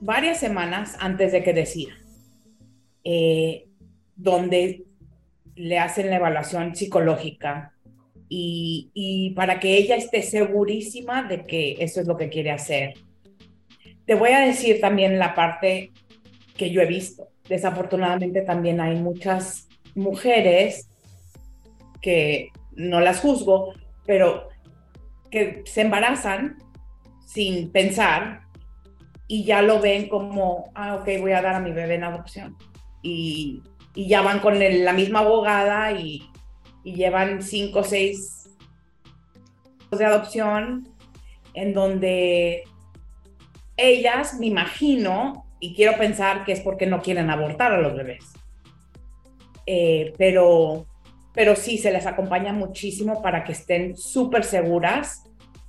varias 0.01 0.39
semanas 0.39 0.97
antes 1.01 1.33
de 1.33 1.43
que 1.43 1.53
decida, 1.53 1.95
eh, 3.03 3.67
donde 4.15 4.85
le 5.57 5.79
hacen 5.81 6.09
la 6.09 6.17
evaluación 6.17 6.77
psicológica 6.77 7.73
y, 8.29 8.93
y, 8.95 9.31
para 9.31 9.59
que 9.59 9.77
ella 9.77 9.97
esté 9.97 10.23
segurísima 10.23 11.25
de 11.25 11.45
que 11.45 11.79
eso 11.81 12.01
es 12.01 12.07
lo 12.07 12.17
que 12.17 12.29
quiere 12.29 12.53
hacer. 12.53 12.95
Te 14.05 14.15
voy 14.15 14.31
a 14.31 14.47
decir 14.47 14.81
también 14.81 15.19
la 15.19 15.35
parte 15.35 15.91
que 16.57 16.71
yo 16.71 16.81
he 16.81 16.87
visto. 16.87 17.29
Desafortunadamente 17.49 18.43
también 18.43 18.81
hay 18.81 18.95
muchas 18.97 19.66
mujeres 19.97 20.88
que 22.00 22.50
no 22.73 23.00
las 23.00 23.21
juzgo, 23.21 23.73
pero 24.07 24.49
que 25.31 25.62
se 25.67 25.81
embarazan 25.81 26.59
sin 27.26 27.73
pensar 27.73 28.43
y 29.26 29.45
ya 29.45 29.62
lo 29.62 29.81
ven 29.81 30.09
como, 30.09 30.71
ah, 30.75 30.97
ok, 30.97 31.09
voy 31.21 31.33
a 31.33 31.43
dar 31.43 31.57
a 31.57 31.61
mi 31.61 31.73
bebé 31.73 31.97
en 31.97 32.05
adopción. 32.05 32.57
Y, 33.03 33.62
y 33.95 34.09
ya 34.09 34.23
van 34.23 34.41
con 34.41 34.59
la 34.59 34.93
misma 34.93 35.21
abogada 35.21 35.93
y, 35.93 36.23
y 36.85 36.95
llevan 36.95 37.43
cinco 37.43 37.81
o 37.81 37.85
seis 37.85 38.50
de 39.91 40.05
adopción 40.05 40.88
en 41.55 41.73
donde 41.73 42.65
ellas, 43.76 44.38
me 44.38 44.47
imagino, 44.47 45.47
y 45.59 45.75
quiero 45.75 45.97
pensar 45.97 46.45
que 46.45 46.53
es 46.53 46.61
porque 46.61 46.87
no 46.87 47.00
quieren 47.00 47.31
abortar 47.31 47.73
a 47.73 47.81
los 47.81 47.95
bebés. 47.95 48.33
Eh, 49.67 50.15
pero, 50.17 50.87
pero 51.33 51.57
sí, 51.57 51.77
se 51.77 51.91
les 51.91 52.07
acompaña 52.07 52.53
muchísimo 52.53 53.21
para 53.21 53.45
que 53.45 53.53
estén 53.53 53.97
súper 53.97 54.45
seguras 54.45 55.25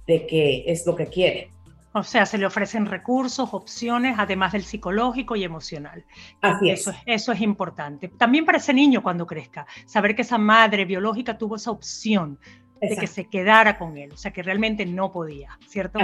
de 0.06 0.25
que 0.25 0.63
es 0.68 0.86
lo 0.86 0.96
que 0.96 1.08
quieren. 1.08 1.50
O 1.94 2.04
sea, 2.04 2.27
se 2.27 2.38
le 2.38 2.46
ofrecen 2.46 2.86
recursos, 2.86 3.54
opciones, 3.54 4.18
además 4.20 4.51
del 4.51 4.63
psicológico 4.63 5.36
y 5.36 5.44
emocional. 5.44 6.06
Así 6.42 6.70
es. 6.70 6.88
Eso, 7.08 7.32
es 7.32 7.42
importante. 7.42 8.08
También 8.10 8.46
para 8.46 8.60
ese 8.60 8.72
niño 8.72 9.01
cuando 9.01 9.25
crezca, 9.25 9.66
saber 9.88 10.16
que 10.16 10.22
esa 10.22 10.38
madre 10.38 10.86
biológica 10.86 11.39
tuvo 11.39 11.56
esa 11.56 11.72
opción 11.72 12.39
de 12.81 12.96
que 12.96 13.07
se 13.07 13.25
quedara 13.25 13.77
con 13.77 13.98
él, 13.98 14.12
o 14.12 14.17
sea, 14.17 14.31
que 14.31 14.43
realmente 14.43 14.86
no 14.86 15.12
podía, 15.12 15.57
¿cierto? 15.67 16.00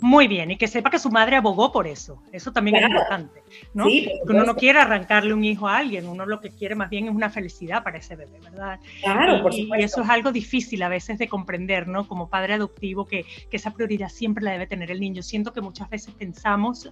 Muy 0.00 0.28
bien, 0.28 0.50
y 0.50 0.56
que 0.56 0.68
sepa 0.68 0.90
que 0.90 0.98
su 0.98 1.10
madre 1.10 1.36
abogó 1.36 1.72
por 1.72 1.86
eso, 1.86 2.22
eso 2.32 2.52
también 2.52 2.76
es 2.76 2.88
importante, 2.88 3.42
¿no? 3.74 3.86
que 3.86 4.20
uno 4.24 4.44
no 4.44 4.56
quiere 4.56 4.80
arrancarle 4.80 5.34
un 5.34 5.44
hijo 5.44 5.68
a 5.68 5.78
alguien, 5.78 6.06
uno 6.06 6.26
lo 6.26 6.40
que 6.40 6.50
quiere 6.50 6.74
más 6.74 6.90
bien 6.90 7.06
es 7.06 7.14
una 7.14 7.30
felicidad 7.30 7.82
para 7.82 7.98
ese 7.98 8.16
bebé, 8.16 8.38
¿verdad? 8.40 8.78
Claro, 9.02 9.48
y, 9.50 9.70
Y 9.78 9.82
eso 9.82 10.02
es 10.02 10.08
algo 10.08 10.32
difícil 10.32 10.82
a 10.82 10.88
veces 10.88 11.18
de 11.18 11.28
comprender, 11.28 11.88
¿no? 11.88 12.06
Como 12.06 12.28
padre 12.28 12.54
adoptivo, 12.54 13.06
que, 13.06 13.24
que 13.50 13.56
esa 13.56 13.72
prioridad 13.72 14.08
siempre 14.08 14.44
la 14.44 14.52
debe 14.52 14.66
tener 14.66 14.90
el 14.90 15.00
niño. 15.00 15.22
Siento 15.22 15.52
que 15.52 15.60
muchas 15.60 15.88
veces 15.88 16.14
pensamos 16.14 16.90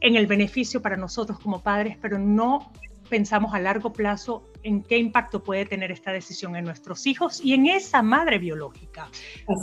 en 0.00 0.16
el 0.16 0.26
beneficio 0.26 0.82
para 0.82 0.96
nosotros 0.96 1.38
como 1.38 1.62
padres, 1.62 1.96
pero 2.00 2.18
no 2.18 2.70
pensamos 3.08 3.54
a 3.54 3.60
largo 3.60 3.92
plazo 3.92 4.44
en 4.62 4.82
qué 4.82 4.98
impacto 4.98 5.44
puede 5.44 5.64
tener 5.64 5.92
esta 5.92 6.10
decisión 6.10 6.56
en 6.56 6.64
nuestros 6.64 7.06
hijos 7.06 7.40
y 7.42 7.54
en 7.54 7.66
esa 7.66 8.02
madre 8.02 8.38
biológica, 8.38 9.08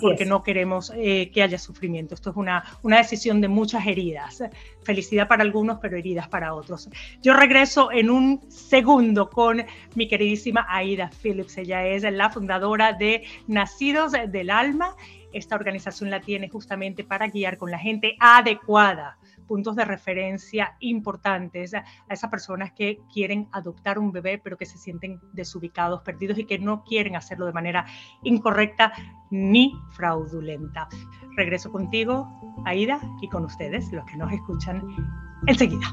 porque 0.01 0.25
no 0.25 0.43
queremos 0.43 0.93
eh, 0.95 1.29
que 1.33 1.43
haya 1.43 1.59
sufrimiento. 1.59 2.15
Esto 2.15 2.29
es 2.29 2.37
una, 2.37 2.63
una 2.83 2.97
decisión 2.97 3.41
de 3.41 3.49
muchas 3.49 3.85
heridas. 3.85 4.43
Felicidad 4.83 5.27
para 5.27 5.43
algunos, 5.43 5.79
pero 5.79 5.97
heridas 5.97 6.27
para 6.29 6.53
otros. 6.53 6.89
Yo 7.21 7.33
regreso 7.33 7.91
en 7.91 8.09
un 8.09 8.41
segundo 8.49 9.29
con 9.29 9.65
mi 9.95 10.07
queridísima 10.07 10.65
Aida 10.69 11.09
Phillips. 11.21 11.57
Ella 11.57 11.85
es 11.85 12.03
la 12.03 12.29
fundadora 12.29 12.93
de 12.93 13.25
Nacidos 13.47 14.13
del 14.13 14.49
Alma. 14.49 14.95
Esta 15.33 15.55
organización 15.55 16.11
la 16.11 16.21
tiene 16.21 16.47
justamente 16.47 17.03
para 17.03 17.27
guiar 17.27 17.57
con 17.57 17.71
la 17.71 17.79
gente 17.79 18.15
adecuada 18.19 19.17
puntos 19.53 19.75
de 19.75 19.85
referencia 19.85 20.75
importantes 20.79 21.75
a, 21.75 21.85
esas 22.09 22.31
personas 22.31 22.71
que 22.71 23.01
quieren 23.13 23.47
adoptar 23.51 23.99
un 23.99 24.11
bebé, 24.11 24.39
pero 24.43 24.57
que 24.57 24.65
se 24.65 24.79
sienten 24.79 25.19
desubicados, 25.31 26.01
perdidos 26.01 26.39
y 26.39 26.45
que 26.45 26.57
no 26.57 26.83
quieren 26.83 27.15
hacerlo 27.15 27.45
de 27.45 27.53
manera 27.53 27.85
incorrecta 28.23 28.93
ni 29.29 29.71
fraudulenta. 29.91 30.89
Regreso 31.37 31.71
contigo, 31.71 32.27
Aida, 32.65 32.99
y 33.21 33.29
con 33.29 33.45
ustedes, 33.45 33.91
los 33.91 34.03
que 34.05 34.17
nos 34.17 34.33
escuchan, 34.33 34.81
enseguida. 35.45 35.85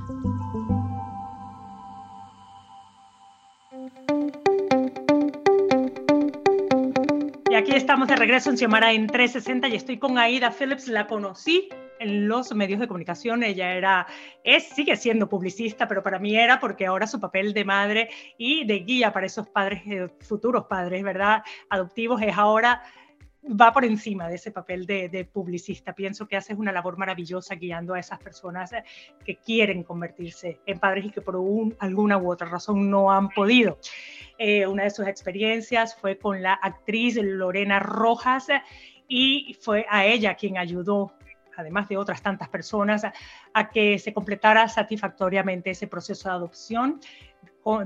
Y 7.51 7.55
aquí 7.57 7.73
estamos 7.73 8.09
de 8.09 8.16
regreso 8.16 8.49
en 8.49 8.57
Xiomara 8.57 8.92
en 8.92 9.07
360 9.07 9.68
y 9.68 9.75
estoy 9.75 9.99
con 9.99 10.16
Aida 10.16 10.51
Phillips, 10.51 10.88
la 10.88 11.07
conocí 11.07 11.68
en 12.00 12.26
los 12.26 12.52
medios 12.54 12.80
de 12.80 12.88
comunicación. 12.88 13.44
Ella 13.44 13.74
era, 13.74 14.06
es, 14.42 14.64
sigue 14.64 14.96
siendo 14.96 15.28
publicista, 15.28 15.86
pero 15.86 16.02
para 16.02 16.18
mí 16.18 16.36
era 16.36 16.58
porque 16.58 16.86
ahora 16.86 17.06
su 17.06 17.20
papel 17.20 17.52
de 17.52 17.64
madre 17.64 18.10
y 18.36 18.66
de 18.66 18.80
guía 18.80 19.12
para 19.12 19.26
esos 19.26 19.48
padres, 19.48 19.82
eh, 19.86 20.08
futuros 20.20 20.64
padres, 20.64 21.04
¿verdad? 21.04 21.42
Adoptivos, 21.68 22.20
es 22.22 22.36
ahora 22.36 22.82
va 23.42 23.72
por 23.72 23.84
encima 23.84 24.28
de 24.28 24.34
ese 24.34 24.50
papel 24.50 24.86
de, 24.86 25.28
publicista. 25.32 25.94
Pienso 25.94 26.26
que 26.26 26.36
haces 26.36 26.58
una 26.58 26.72
labor 26.72 26.98
maravillosa 26.98 27.54
guiando 27.54 27.94
a 27.94 28.00
esas 28.00 28.18
personas 28.18 28.72
eh, 28.72 28.84
que 29.24 29.36
quieren 29.36 29.82
convertirse 29.82 30.60
en 30.66 30.78
padres 30.78 31.06
y 31.06 31.10
que 31.10 31.20
por 31.20 31.36
alguna 31.78 32.18
u 32.18 32.30
otra 32.30 32.48
razón 32.48 32.90
no 32.90 33.10
han 33.10 33.28
podido. 33.30 33.78
Eh, 34.38 34.66
una 34.66 34.84
de 34.84 34.90
sus 34.90 35.06
experiencias 35.06 35.96
fue 35.96 36.18
con 36.18 36.42
la 36.42 36.54
actriz 36.54 37.16
Lorena 37.16 37.78
Rojas 37.78 38.48
y 39.08 39.56
fue 39.60 39.86
a 39.88 40.06
ella 40.06 40.34
quien 40.34 40.56
ayudó 40.56 41.12
además 41.61 41.88
de 41.88 41.96
otras 41.96 42.23
tantas 42.23 42.49
personas, 42.49 43.03
a, 43.55 43.70
que 43.70 43.99
se 43.99 44.12
completara 44.12 44.68
satisfactoriamente 44.68 45.70
ese 45.70 45.87
proceso 45.87 46.29
de 46.29 46.35
adopción 46.35 47.01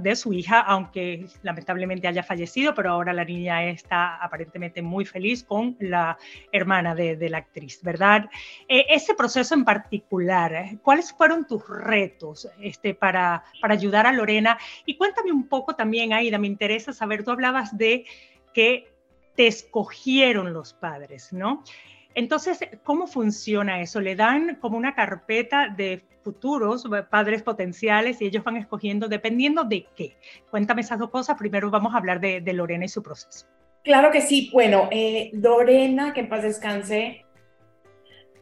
de 0.01 0.15
su 0.15 0.33
hija, 0.33 0.61
aunque 0.61 1.27
lamentablemente 1.43 2.07
haya 2.07 2.23
fallecido, 2.23 2.75
pero 2.75 2.93
ahora 2.93 3.13
la 3.13 3.25
niña 3.25 3.65
está 3.65 4.17
aparentemente 4.17 4.83
muy 4.83 5.05
feliz 5.05 5.43
con 5.43 5.77
la 5.81 6.17
hermana 6.53 6.95
de, 6.95 7.29
la 7.29 7.39
actriz, 7.39 7.81
¿verdad? 7.83 8.31
Eh, 8.69 8.87
ese 8.89 9.15
proceso 9.15 9.55
en 9.55 9.65
particular, 9.65 10.55
¿eh? 10.55 10.79
¿cuáles 10.81 11.13
fueron 11.13 11.47
tus 11.47 11.69
retos 11.69 12.49
este, 12.61 12.95
para, 12.95 13.43
para 13.61 13.75
ayudar 13.75 14.07
a 14.07 14.13
Lorena? 14.13 14.57
Y 14.87 14.97
cuéntame 14.97 15.33
un 15.33 15.49
poco 15.49 15.75
también, 15.75 16.13
Aida, 16.13 16.39
me 16.39 16.47
interesa 16.47 16.93
saber, 16.93 17.25
tú 17.25 17.33
hablabas 17.33 17.77
de 17.77 18.07
que 18.53 18.95
te 19.35 19.49
escogieron 19.49 20.53
los 20.53 20.73
padres, 20.73 21.33
¿no? 21.33 21.65
Entonces, 22.15 22.61
¿cómo 22.85 23.07
funciona 23.07 23.81
eso? 23.81 24.01
Le 24.01 24.15
dan 24.15 24.57
como 24.61 24.77
una 24.77 24.95
carpeta 24.95 25.69
de 25.69 26.05
futuros 26.23 26.89
padres 27.11 27.43
potenciales 27.43 28.21
y 28.21 28.27
ellos 28.27 28.45
van 28.45 28.57
escogiendo 28.57 29.09
dependiendo 29.09 29.65
de 29.65 29.87
qué. 29.97 30.17
Cuéntame 30.51 30.81
esas 30.81 30.99
dos 30.99 31.11
cosas. 31.11 31.37
Primero 31.37 31.71
vamos 31.71 31.95
a 31.95 31.99
hablar 31.99 32.21
de, 32.21 32.41
Lorena 32.53 32.85
y 32.85 32.89
su 32.89 33.03
proceso. 33.03 33.47
Claro 33.83 34.11
que 34.11 34.21
sí. 34.21 34.49
Bueno, 34.53 34.89
eh, 34.91 35.31
Lorena, 35.35 36.13
que 36.15 36.21
en 36.21 36.29
paz 36.29 36.43
descanse. 36.43 37.25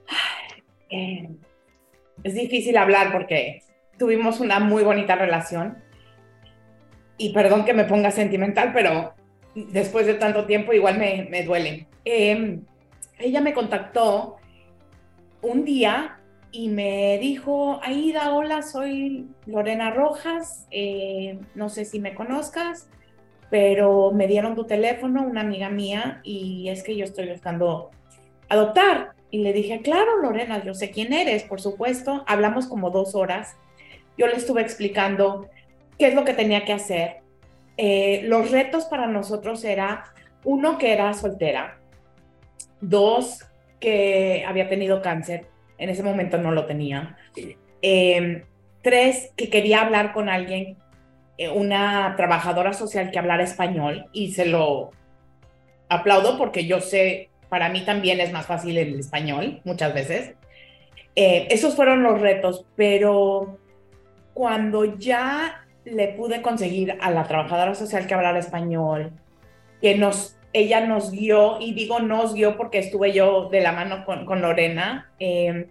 Eh, 0.94 1.26
es 2.22 2.34
difícil 2.34 2.76
hablar 2.76 3.12
porque 3.12 3.62
tuvimos 3.98 4.40
una 4.40 4.60
muy 4.60 4.84
bonita 4.84 5.16
relación. 5.16 5.78
Y 7.16 7.32
perdón 7.32 7.64
que 7.64 7.72
me 7.72 7.84
ponga 7.84 8.10
sentimental, 8.10 8.72
pero 8.74 9.14
después 9.54 10.04
de 10.04 10.12
tanto 10.12 10.44
tiempo 10.44 10.74
igual 10.74 10.98
me, 10.98 11.28
me 11.30 11.44
duele. 11.44 11.86
Eh, 12.04 12.60
ella 13.22 13.40
me 13.40 13.54
contactó 13.54 14.36
un 15.40 15.64
día 15.64 16.18
y 16.50 16.68
me 16.68 17.18
dijo, 17.18 17.80
Aida, 17.82 18.34
hola, 18.34 18.62
soy 18.62 19.28
Lorena 19.46 19.90
Rojas, 19.90 20.66
eh, 20.70 21.38
no 21.54 21.70
sé 21.70 21.84
si 21.84 21.98
me 21.98 22.14
conozcas, 22.14 22.88
pero 23.50 24.12
me 24.12 24.26
dieron 24.26 24.54
tu 24.54 24.64
teléfono, 24.64 25.22
una 25.22 25.40
amiga 25.40 25.70
mía, 25.70 26.20
y 26.22 26.68
es 26.68 26.82
que 26.82 26.96
yo 26.96 27.04
estoy 27.04 27.28
buscando 27.28 27.90
adoptar. 28.48 29.12
Y 29.30 29.42
le 29.42 29.54
dije, 29.54 29.80
claro, 29.80 30.18
Lorena, 30.18 30.62
yo 30.62 30.74
sé 30.74 30.90
quién 30.90 31.14
eres, 31.14 31.42
por 31.44 31.60
supuesto. 31.60 32.22
Hablamos 32.26 32.66
como 32.66 32.90
dos 32.90 33.14
horas. 33.14 33.56
Yo 34.18 34.26
le 34.26 34.36
estuve 34.36 34.60
explicando 34.60 35.48
qué 35.98 36.08
es 36.08 36.14
lo 36.14 36.24
que 36.24 36.34
tenía 36.34 36.66
que 36.66 36.74
hacer. 36.74 37.22
Eh, 37.78 38.22
los 38.24 38.50
retos 38.50 38.84
para 38.84 39.06
nosotros 39.06 39.64
era, 39.64 40.04
uno, 40.44 40.76
que 40.76 40.92
era 40.92 41.14
soltera, 41.14 41.78
dos, 42.82 43.46
que 43.80 44.44
había 44.46 44.68
tenido 44.68 45.00
cáncer, 45.00 45.46
en 45.78 45.88
ese 45.88 46.02
momento 46.02 46.36
no 46.36 46.50
lo 46.52 46.66
tenía. 46.66 47.16
Em, 47.80 48.42
tres, 48.82 49.32
que 49.36 49.48
quería 49.48 49.80
hablar 49.80 50.12
con 50.12 50.28
alguien 50.28 50.76
eh, 51.38 51.48
una 51.48 52.14
trabajadora 52.16 52.74
social 52.74 53.10
que 53.10 53.18
hablara 53.18 53.42
español 53.42 54.06
y 54.12 54.32
se 54.32 54.44
lo 54.44 54.90
aplaudo 55.88 56.36
porque 56.36 56.66
yo 56.66 56.80
sé, 56.80 57.30
para 57.48 57.68
mí 57.70 57.84
también 57.84 58.20
es 58.20 58.32
más 58.32 58.46
fácil 58.46 58.76
el 58.78 59.00
español 59.00 59.60
muchas 59.64 59.94
veces. 59.94 60.34
Eh, 61.16 61.48
esos 61.50 61.74
fueron 61.74 62.02
los 62.02 62.20
retos, 62.20 62.64
pero 62.76 63.58
cuando 64.34 64.98
ya 64.98 65.64
le 65.84 66.08
pude 66.08 66.42
conseguir 66.42 66.96
a 67.00 67.10
la 67.10 67.24
trabajadora 67.24 67.74
social 67.74 68.06
que 68.06 68.14
hablara 68.14 68.38
español, 68.38 69.12
que 69.80 69.96
nos, 69.96 70.36
ella 70.52 70.86
nos 70.86 71.10
guió, 71.10 71.60
y 71.60 71.72
digo 71.72 72.00
nos 72.00 72.34
guió 72.34 72.56
porque 72.56 72.78
estuve 72.78 73.12
yo 73.12 73.48
de 73.48 73.60
la 73.60 73.72
mano 73.72 74.04
con, 74.04 74.42
Lorena, 74.42 75.10
eh, 75.18 75.68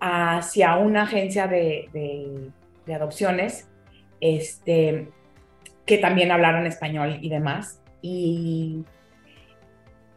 hacia 0.00 0.76
una 0.76 1.02
agencia 1.02 1.46
de, 1.46 2.50
adopciones, 2.92 3.68
este, 4.20 5.08
que 5.84 5.98
también 5.98 6.30
hablaron 6.30 6.66
español 6.66 7.18
y 7.20 7.28
demás. 7.28 7.80
Y 8.02 8.84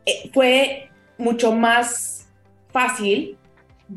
eh, 0.06 0.30
fue 0.34 0.90
mucho 1.18 1.54
más 1.54 2.30
fácil 2.72 3.38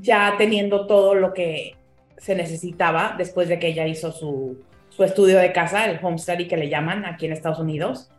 ya 0.01 0.35
teniendo 0.38 0.87
todo 0.87 1.14
lo 1.14 1.35
que 1.35 1.77
se 2.18 2.35
necesitaba 2.35 3.14
después 3.18 3.49
de 3.49 3.59
que 3.59 3.68
ella 3.68 3.87
hizo 3.87 4.12
su, 4.12 4.64
estudio 4.99 5.38
de 5.38 5.53
casa, 5.53 5.87
el 5.87 5.99
home 6.03 6.18
que 6.49 6.57
le 6.57 6.68
llaman 6.68 7.05
aquí 7.05 7.27
en 7.27 7.33
Estados 7.33 7.59
Unidos. 7.59 8.11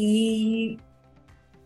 Y 0.00 0.78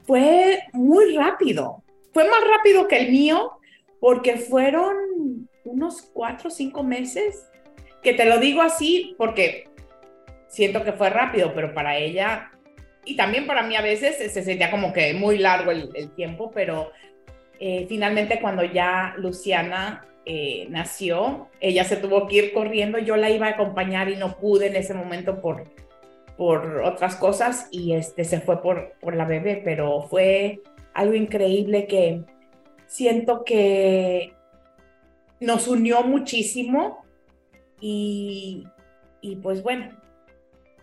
fue 0.07 0.61
muy 0.73 1.14
rápido. 1.14 1.83
Fue 2.14 2.27
más 2.27 2.40
rápido 2.49 2.88
que 2.88 2.97
el 2.97 3.12
mío 3.12 3.59
porque 4.01 4.38
fueron 4.38 4.97
unos 5.66 6.01
cuatro 6.14 6.49
o 6.49 6.51
cinco 6.51 6.83
meses, 6.83 7.47
que 8.03 8.14
te 8.14 8.25
lo 8.25 8.38
digo 8.38 8.62
así 8.62 9.14
porque 9.18 9.68
siento 10.49 10.83
que 10.83 10.95
fue 10.95 11.11
rápido, 11.11 11.53
pero 11.55 11.75
para 11.75 11.99
ella 11.99 12.51
y 13.05 13.16
también 13.16 13.47
para 13.47 13.64
mí 13.64 13.77
a 13.77 13.83
veces 13.83 14.16
se 14.16 14.42
sentía 14.42 14.71
como 14.71 14.95
que 14.95 15.12
muy 15.12 15.37
largo 15.37 15.71
el, 15.71 16.11
tiempo, 16.16 16.51
pero 16.55 16.90
eh, 17.61 17.85
finalmente 17.87 18.40
cuando 18.40 18.64
ya 18.64 19.12
Luciana 19.18 20.07
eh, 20.25 20.68
nació, 20.71 21.51
ella 21.61 21.85
se 21.85 21.97
tuvo 21.97 22.29
que 22.29 22.37
ir 22.37 22.53
corriendo, 22.55 22.99
yo 22.99 23.16
la 23.16 23.29
iba 23.29 23.49
a 23.49 23.51
acompañar 23.51 24.09
y 24.09 24.16
no 24.16 24.38
pude 24.38 24.68
en 24.68 24.77
ese 24.77 24.95
momento 24.95 25.42
por, 25.42 25.64
por 26.42 26.83
otras 26.85 27.14
cosas 27.14 27.68
y 27.70 27.92
este, 27.92 28.24
se 28.24 28.40
fue 28.40 28.61
por, 28.61 28.94
por 29.00 29.14
la 29.14 29.26
bebé, 29.26 29.62
pero 29.64 30.02
fue 30.02 30.61
algo 30.92 31.14
increíble 31.14 31.87
que 31.87 32.24
siento 32.88 33.44
que 33.44 34.35
nos 35.38 35.68
unió 35.68 36.02
muchísimo 36.02 37.05
y, 37.81 38.66
y 39.20 39.37
pues 39.37 39.62
bueno, 39.62 39.90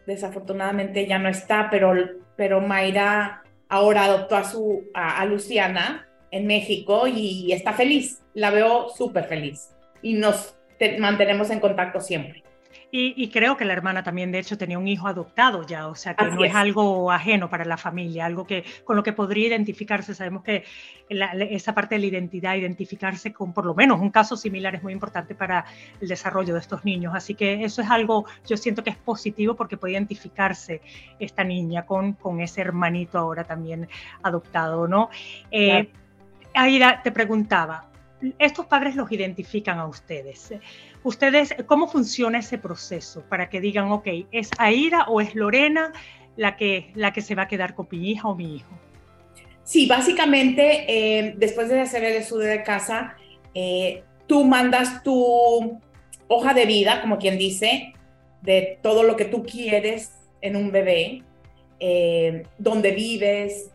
desafortunadamente 0.07 1.05
ya 1.05 1.19
no 1.19 1.27
está, 1.27 1.67
pero, 1.69 1.93
pero 2.37 2.61
Mayra 2.61 3.43
ahora 3.67 4.05
adoptó 4.05 4.37
a, 4.37 4.45
su, 4.45 4.85
a 4.93 5.25
Luciana 5.25 6.07
en 6.31 6.47
México 6.47 7.05
y 7.05 7.51
está 7.51 7.73
feliz, 7.73 8.21
la 8.33 8.49
veo 8.49 8.87
súper 8.87 9.25
feliz 9.25 9.75
y 10.01 10.13
nos 10.13 10.55
mantenemos 10.99 11.49
en 11.49 11.59
contacto 11.59 11.99
siempre. 11.99 12.45
Y, 12.91 13.29
creo 13.29 13.55
que 13.55 13.65
la 13.65 13.73
hermana 13.73 14.01
también, 14.01 14.31
de 14.31 14.39
hecho, 14.39 14.57
tenía 14.57 14.79
un 14.79 14.87
hijo 14.87 15.07
adoptado 15.07 15.63
ya, 15.63 15.87
o 15.87 15.93
sea 15.93 16.15
que 16.15 16.25
no 16.25 16.43
es. 16.43 16.55
algo 16.55 17.11
ajeno 17.11 17.47
para 17.47 17.63
la 17.63 17.77
familia, 17.77 18.25
algo 18.25 18.47
que 18.47 18.63
con 18.83 18.95
lo 18.95 19.03
que 19.03 19.13
podría 19.13 19.47
identificarse. 19.47 20.15
Sabemos 20.15 20.43
que 20.43 20.63
esa 21.07 21.75
parte 21.75 21.95
de 21.95 21.99
la 21.99 22.07
identidad, 22.07 22.55
identificarse 22.55 23.31
con 23.31 23.53
por 23.53 23.65
lo 23.65 23.75
menos 23.75 23.99
un 23.99 24.09
caso 24.09 24.35
similar 24.35 24.73
es 24.73 24.81
muy 24.81 24.93
importante 24.93 25.35
para 25.35 25.65
el 26.01 26.07
desarrollo 26.07 26.55
de 26.55 26.61
estos 26.61 26.83
niños. 26.83 27.13
Así 27.15 27.35
que 27.35 27.63
eso 27.63 27.83
es 27.83 27.91
algo, 27.91 28.25
yo 28.47 28.57
siento 28.57 28.83
que 28.83 28.89
es 28.89 28.97
positivo 28.97 29.55
porque 29.55 29.77
puede 29.77 29.93
identificarse 29.93 30.81
esta 31.19 31.43
niña 31.43 31.85
con, 31.85 32.13
con 32.13 32.41
ese 32.41 32.61
hermanito 32.61 33.19
ahora 33.19 33.43
también 33.43 33.87
adoptado, 34.23 34.87
¿no? 34.87 35.11
Eh, 35.51 35.91
Aida, 36.55 37.01
te 37.03 37.11
preguntaba, 37.11 37.89
estos 38.37 38.65
padres 38.65 38.95
los 38.95 39.11
identifican 39.11 39.79
a 39.79 39.85
ustedes. 39.85 40.53
Ustedes, 41.03 41.55
¿cómo 41.65 41.87
funciona 41.87 42.39
ese 42.39 42.57
proceso 42.57 43.23
para 43.29 43.49
que 43.49 43.61
digan, 43.61 43.91
ok, 43.91 44.07
es 44.31 44.49
Aida 44.57 45.05
o 45.07 45.21
es 45.21 45.33
Lorena 45.33 45.93
la 46.35 46.57
que, 46.57 46.91
la 46.95 47.13
que 47.13 47.21
se 47.21 47.35
va 47.35 47.43
a 47.43 47.47
quedar 47.47 47.73
con 47.73 47.87
mi 47.91 48.11
hija 48.11 48.27
o 48.27 48.35
mi 48.35 48.57
hijo? 48.57 48.79
Sí, 49.69 49.85
básicamente, 49.85 50.85
eh, 50.87 51.35
después 51.37 51.69
de 51.69 51.79
hacer 51.79 52.03
el 52.03 52.15
estudio 52.15 52.47
de 52.47 52.63
casa, 52.63 53.15
eh, 53.53 54.01
tú 54.25 54.43
mandas 54.43 55.03
tu 55.03 55.79
hoja 56.27 56.53
de 56.55 56.65
vida, 56.65 57.01
como 57.01 57.19
quien 57.19 57.37
dice, 57.37 57.93
de 58.41 58.79
todo 58.81 59.03
lo 59.03 59.15
que 59.15 59.25
tú 59.25 59.43
quieres 59.43 60.11
en 60.41 60.55
un 60.55 60.71
bebé, 60.71 61.21
eh, 61.79 62.43
dónde 62.57 62.91
vives, 62.91 63.69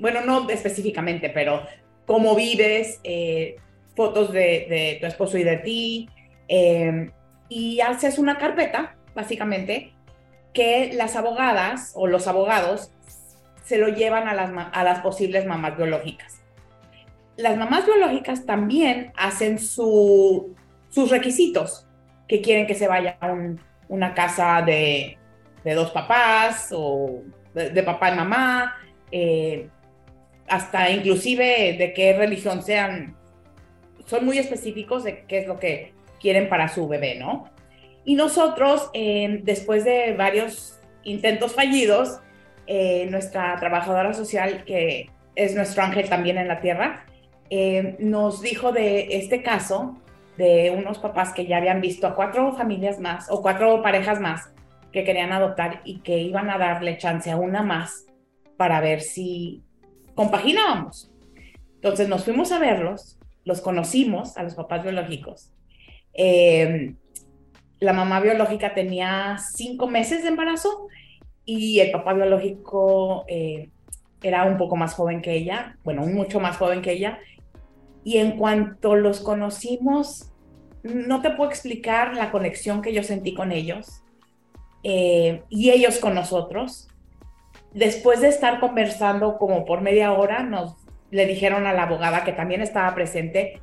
bueno, 0.00 0.20
no 0.20 0.50
específicamente, 0.50 1.30
pero 1.30 1.62
cómo 2.04 2.34
vives, 2.34 3.00
fotos 3.96 4.32
de, 4.32 4.98
tu 5.00 5.06
esposo 5.06 5.38
y 5.38 5.44
de 5.44 5.56
ti, 5.56 6.08
em, 6.54 7.10
y 7.48 7.80
haces 7.80 8.18
una 8.18 8.36
carpeta, 8.36 8.94
básicamente, 9.14 9.94
que 10.52 10.92
las 10.92 11.16
abogadas 11.16 11.92
o 11.94 12.06
los 12.06 12.28
abogados 12.28 12.92
se 13.64 13.78
lo 13.78 13.88
llevan 13.88 14.28
a 14.28 14.34
las, 14.34 14.50
a 14.72 14.84
las 14.84 15.00
posibles 15.00 15.46
mamás 15.46 15.78
biológicas. 15.78 16.42
Las 17.38 17.56
mamás 17.56 17.86
biológicas 17.86 18.44
también 18.44 19.12
hacen 19.16 19.58
sus 19.58 20.54
requisitos, 21.08 21.86
que 22.28 22.42
quieren 22.42 22.66
que 22.66 22.74
se 22.74 22.86
vaya 22.86 23.16
a 23.20 23.34
una 23.88 24.12
casa 24.12 24.60
de, 24.60 25.16
dos 25.64 25.90
papás 25.90 26.68
o 26.70 27.22
de, 27.54 27.82
papá 27.82 28.12
y 28.12 28.16
mamá, 28.16 28.76
eh, 29.10 29.70
hasta 30.48 30.90
inclusive 30.90 31.76
de 31.78 31.94
qué 31.94 32.12
religión 32.12 32.62
sean 32.62 33.16
son 34.04 34.26
muy 34.26 34.36
específicos 34.36 35.04
de 35.04 35.24
qué 35.24 35.38
es 35.38 35.46
lo 35.46 35.58
que 35.58 35.94
quieren 36.22 36.48
para 36.48 36.68
su 36.68 36.88
bebé, 36.88 37.16
¿no? 37.18 37.50
Y 38.04 38.14
nosotros, 38.14 38.88
eh, 38.94 39.40
después 39.42 39.84
de 39.84 40.14
varios 40.16 40.80
intentos 41.04 41.54
fallidos, 41.54 42.20
eh, 42.66 43.06
nuestra 43.10 43.56
trabajadora 43.56 44.14
social, 44.14 44.64
que 44.64 45.10
es 45.34 45.54
nuestro 45.54 45.82
ángel 45.82 46.08
también 46.08 46.38
en 46.38 46.48
la 46.48 46.60
tierra, 46.60 47.04
eh, 47.50 47.96
nos 47.98 48.40
dijo 48.40 48.72
de 48.72 49.18
este 49.18 49.42
caso 49.42 50.00
de 50.38 50.70
unos 50.70 50.98
papás 50.98 51.34
que 51.34 51.46
ya 51.46 51.58
habían 51.58 51.80
visto 51.80 52.06
a 52.06 52.14
cuatro 52.14 52.54
familias 52.54 52.98
más 52.98 53.30
o 53.30 53.42
cuatro 53.42 53.82
parejas 53.82 54.20
más 54.20 54.50
que 54.90 55.04
querían 55.04 55.32
adoptar 55.32 55.82
y 55.84 56.00
que 56.00 56.18
iban 56.18 56.48
a 56.48 56.58
darle 56.58 56.96
chance 56.96 57.30
a 57.30 57.36
una 57.36 57.62
más 57.62 58.06
para 58.56 58.80
ver 58.80 59.00
si 59.00 59.62
compaginábamos. 60.14 61.12
Entonces 61.74 62.08
nos 62.08 62.24
fuimos 62.24 62.52
a 62.52 62.58
verlos 62.58 63.18
los 63.44 63.60
conocimos, 63.60 64.36
a 64.36 64.42
los 64.42 64.54
papás 64.54 64.82
biológicos. 64.82 65.52
Eh, 66.14 66.94
la 67.80 67.92
mamá 67.92 68.20
biológica 68.20 68.74
tenía 68.74 69.38
cinco 69.38 69.88
meses 69.88 70.22
de 70.22 70.28
embarazo 70.28 70.88
y 71.44 71.80
el 71.80 71.90
papá 71.90 72.12
biológico 72.14 73.24
eh, 73.26 73.70
era 74.22 74.44
un 74.44 74.56
poco 74.56 74.76
más 74.76 74.94
joven 74.94 75.20
que 75.20 75.32
ella, 75.32 75.76
bueno, 75.82 76.02
mucho 76.02 76.38
más 76.38 76.56
joven 76.56 76.80
que 76.80 76.92
ella. 76.92 77.18
Y 78.04 78.18
en 78.18 78.36
cuanto 78.36 78.94
los 78.94 79.20
conocimos, 79.20 80.32
no 80.82 81.22
te 81.22 81.30
puedo 81.30 81.50
explicar 81.50 82.16
la 82.16 82.30
conexión 82.30 82.82
que 82.82 82.92
yo 82.92 83.02
sentí 83.02 83.34
con 83.34 83.52
ellos 83.52 84.02
eh, 84.82 85.42
y 85.48 85.70
ellos 85.70 85.98
con 85.98 86.14
nosotros. 86.14 86.88
Después 87.72 88.20
de 88.20 88.28
estar 88.28 88.60
conversando 88.60 89.38
como 89.38 89.64
por 89.64 89.80
media 89.80 90.12
hora, 90.12 90.42
nos 90.42 90.76
le 91.10 91.26
dijeron 91.26 91.66
a 91.66 91.72
la 91.72 91.84
abogada 91.84 92.24
que 92.24 92.32
también 92.32 92.60
estaba 92.62 92.94
presente, 92.94 93.60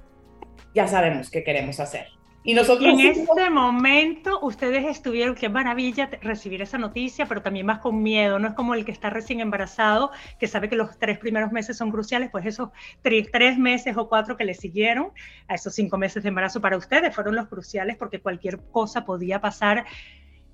ya 0.73 0.87
sabemos 0.87 1.29
qué 1.29 1.43
queremos 1.43 1.79
hacer. 1.79 2.18
Y 2.43 2.53
nosotros... 2.53 2.87
en 2.87 2.99
ese 2.99 3.49
momento 3.49 4.39
ustedes 4.41 4.85
estuvieron, 4.85 5.35
qué 5.35 5.49
maravilla 5.49 6.09
recibir 6.21 6.61
esa 6.61 6.77
noticia, 6.77 7.25
pero 7.25 7.41
también 7.41 7.65
más 7.65 7.79
con 7.79 8.01
miedo, 8.01 8.39
no 8.39 8.47
es 8.47 8.53
como 8.53 8.73
el 8.75 8.85
que 8.85 8.91
está 8.91 9.09
recién 9.09 9.41
embarazado, 9.41 10.11
que 10.39 10.47
sabe 10.47 10.69
que 10.69 10.75
los 10.75 10.97
tres 10.97 11.19
primeros 11.19 11.51
meses 11.51 11.77
son 11.77 11.91
cruciales, 11.91 12.29
pues 12.31 12.45
esos 12.45 12.69
tres, 13.01 13.29
tres 13.31 13.57
meses 13.57 13.97
o 13.97 14.07
cuatro 14.07 14.37
que 14.37 14.45
le 14.45 14.53
siguieron 14.53 15.11
a 15.47 15.55
esos 15.55 15.75
cinco 15.75 15.97
meses 15.97 16.23
de 16.23 16.29
embarazo 16.29 16.61
para 16.61 16.77
ustedes 16.77 17.13
fueron 17.13 17.35
los 17.35 17.47
cruciales 17.47 17.97
porque 17.97 18.21
cualquier 18.21 18.59
cosa 18.71 19.03
podía 19.03 19.41
pasar 19.41 19.85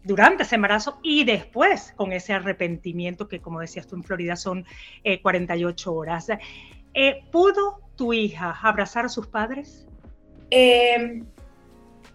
durante 0.06 0.44
ese 0.44 0.56
embarazo 0.56 1.00
y 1.04 1.24
después 1.24 1.94
con 1.96 2.14
ese 2.14 2.34
arrepentimiento 2.34 3.28
que, 3.28 3.42
como 3.42 3.60
decías 3.60 3.88
tú 3.88 3.96
en 3.96 4.04
Florida, 4.04 4.36
son 4.36 4.66
48 5.22 5.90
eh, 5.90 5.94
horas. 5.94 6.28
Eh, 6.94 7.24
¿Pudo 7.32 7.82
tu 7.96 8.14
hija 8.14 8.58
abrazar 8.62 9.06
a 9.06 9.10
sus 9.10 9.28
padres? 9.28 9.88
Em, 10.52 11.26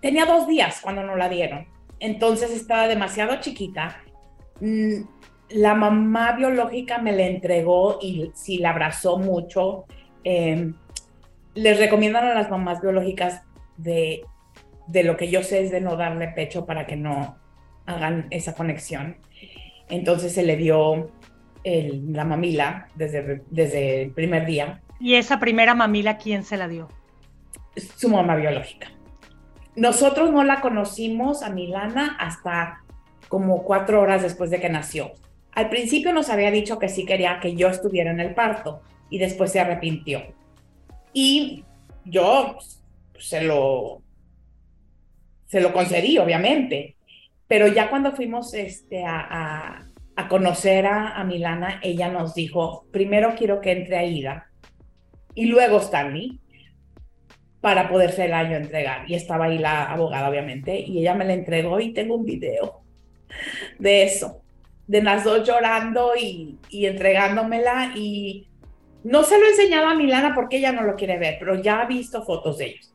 tenía 0.00 0.26
dos 0.26 0.46
días 0.46 0.80
cuando 0.80 1.02
no 1.02 1.16
la 1.16 1.28
dieron, 1.28 1.66
entonces 1.98 2.50
estaba 2.50 2.88
demasiado 2.88 3.40
chiquita. 3.40 4.02
Mm, 4.60 5.02
la 5.50 5.74
mamá 5.74 6.32
biológica 6.32 6.98
me 6.98 7.12
la 7.12 7.26
entregó 7.26 7.98
y 8.00 8.30
sí 8.34 8.58
la 8.58 8.70
abrazó 8.70 9.18
mucho. 9.18 9.84
Em, 10.24 10.74
les 11.54 11.78
recomiendan 11.78 12.26
a 12.26 12.34
las 12.34 12.50
mamás 12.50 12.80
biológicas 12.80 13.42
de, 13.76 14.22
de 14.86 15.02
lo 15.04 15.16
que 15.16 15.30
yo 15.30 15.42
sé 15.42 15.62
es 15.62 15.70
de 15.70 15.80
no 15.80 15.96
darle 15.96 16.28
pecho 16.28 16.66
para 16.66 16.86
que 16.86 16.96
no 16.96 17.36
hagan 17.86 18.26
esa 18.30 18.54
conexión. 18.54 19.16
Entonces 19.88 20.32
se 20.32 20.42
le 20.42 20.56
dio 20.56 21.10
la 21.64 22.24
mamila 22.24 22.88
desde, 22.94 23.42
desde 23.50 24.02
el 24.02 24.10
primer 24.12 24.46
día. 24.46 24.80
¿Y 24.98 25.14
esa 25.14 25.38
primera 25.38 25.74
mamila 25.74 26.16
quién 26.16 26.44
se 26.44 26.56
la 26.56 26.68
dio? 26.68 26.88
Su 27.76 28.08
mamá 28.08 28.36
biológica. 28.36 28.88
Nosotros 29.76 30.32
no 30.32 30.44
la 30.44 30.60
conocimos 30.60 31.42
a 31.42 31.50
Milana 31.50 32.16
hasta 32.18 32.82
como 33.28 33.62
cuatro 33.62 34.00
horas 34.00 34.22
después 34.22 34.50
de 34.50 34.60
que 34.60 34.68
nació. 34.68 35.12
Al 35.52 35.68
principio 35.68 36.12
nos 36.12 36.28
había 36.30 36.50
dicho 36.50 36.78
que 36.78 36.88
sí 36.88 37.04
quería 37.04 37.40
que 37.40 37.54
yo 37.54 37.68
estuviera 37.68 38.10
en 38.10 38.20
el 38.20 38.34
parto 38.34 38.82
y 39.08 39.18
después 39.18 39.52
se 39.52 39.60
arrepintió. 39.60 40.22
Y 41.12 41.64
yo 42.04 42.58
se 43.18 43.42
lo, 43.42 44.02
se 45.46 45.60
lo 45.60 45.72
concedí, 45.72 46.18
obviamente. 46.18 46.96
Pero 47.46 47.66
ya 47.66 47.90
cuando 47.90 48.12
fuimos 48.12 48.54
este, 48.54 49.04
a, 49.04 49.84
a, 50.16 50.28
conocer 50.28 50.86
a, 50.86 51.16
a, 51.16 51.24
Milana, 51.24 51.80
ella 51.82 52.08
nos 52.08 52.34
dijo, 52.34 52.86
primero 52.92 53.34
quiero 53.36 53.60
que 53.60 53.72
entre 53.72 53.98
Aida 53.98 54.50
y 55.34 55.46
luego 55.46 55.78
Stanley 55.78 56.38
para 57.60 57.88
poderse 57.88 58.24
el 58.24 58.32
año 58.32 58.56
entregar. 58.56 59.08
Y 59.08 59.14
estaba 59.14 59.46
ahí 59.46 59.58
la 59.58 59.84
abogada, 59.84 60.28
obviamente, 60.28 60.78
y 60.78 61.00
ella 61.00 61.14
me 61.14 61.24
la 61.24 61.34
entregó 61.34 61.80
y 61.80 61.92
tengo 61.92 62.14
un 62.14 62.24
video 62.24 62.80
de 63.78 64.04
eso, 64.04 64.42
de 64.86 65.02
las 65.02 65.24
dos 65.24 65.46
llorando 65.46 66.12
y, 66.16 66.58
entregándomela 66.70 67.92
y 67.94 68.48
no 69.04 69.22
se 69.22 69.38
lo 69.38 69.46
he 69.46 69.50
enseñado 69.50 69.86
a 69.86 69.94
Milana 69.94 70.34
porque 70.34 70.58
ella 70.58 70.72
no 70.72 70.82
lo 70.82 70.96
quiere 70.96 71.18
ver, 71.18 71.36
pero 71.38 71.60
ya 71.60 71.80
ha 71.80 71.86
visto 71.86 72.24
fotos 72.24 72.58
de 72.58 72.66
ellos. 72.66 72.92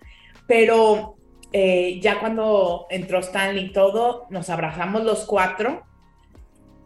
Pero 0.48 1.16
eh, 1.52 2.00
ya 2.02 2.20
cuando 2.20 2.86
entró 2.90 3.20
Stanley 3.20 3.66
y 3.66 3.72
todo, 3.72 4.28
nos 4.30 4.50
abrazamos 4.50 5.04
los 5.04 5.26
cuatro. 5.26 5.84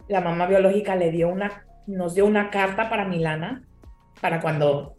La 0.08 0.20
mamá 0.20 0.46
biológica 0.46 0.96
le 0.96 1.10
dio 1.10 1.28
una, 1.28 1.66
nos 1.86 2.14
dio 2.14 2.24
una 2.24 2.50
carta 2.50 2.88
para 2.88 3.04
Milana, 3.04 3.64
para 4.20 4.40
cuando 4.40 4.96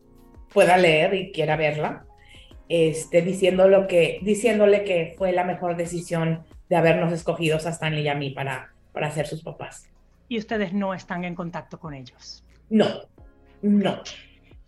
pueda 0.54 0.78
leer 0.78 1.14
y 1.16 1.32
quiera 1.32 1.56
verla, 1.56 2.06
este, 2.72 3.22
diciendo 3.22 3.68
lo 3.68 3.86
que, 3.86 4.20
diciéndole 4.22 4.86
que 4.86 5.14
fue 5.18 5.34
la 5.34 5.44
mejor 5.44 5.76
decisión 5.76 6.46
de 6.70 6.78
habernos 6.78 7.12
escogido 7.12 7.58
a 7.58 7.70
Stanley 7.70 8.04
y 8.04 8.08
a 8.08 8.16
mí 8.16 8.30
para, 8.30 8.74
para 8.94 9.12
ser 9.12 9.28
sus 9.28 9.44
papás. 9.44 9.90
Y 10.30 10.38
ustedes 10.38 10.72
no 10.72 10.94
están 10.94 11.26
en 11.26 11.36
contacto 11.36 11.78
con 11.78 11.94
ellos. 11.94 12.46
No, 12.70 12.88
no. 13.62 14.02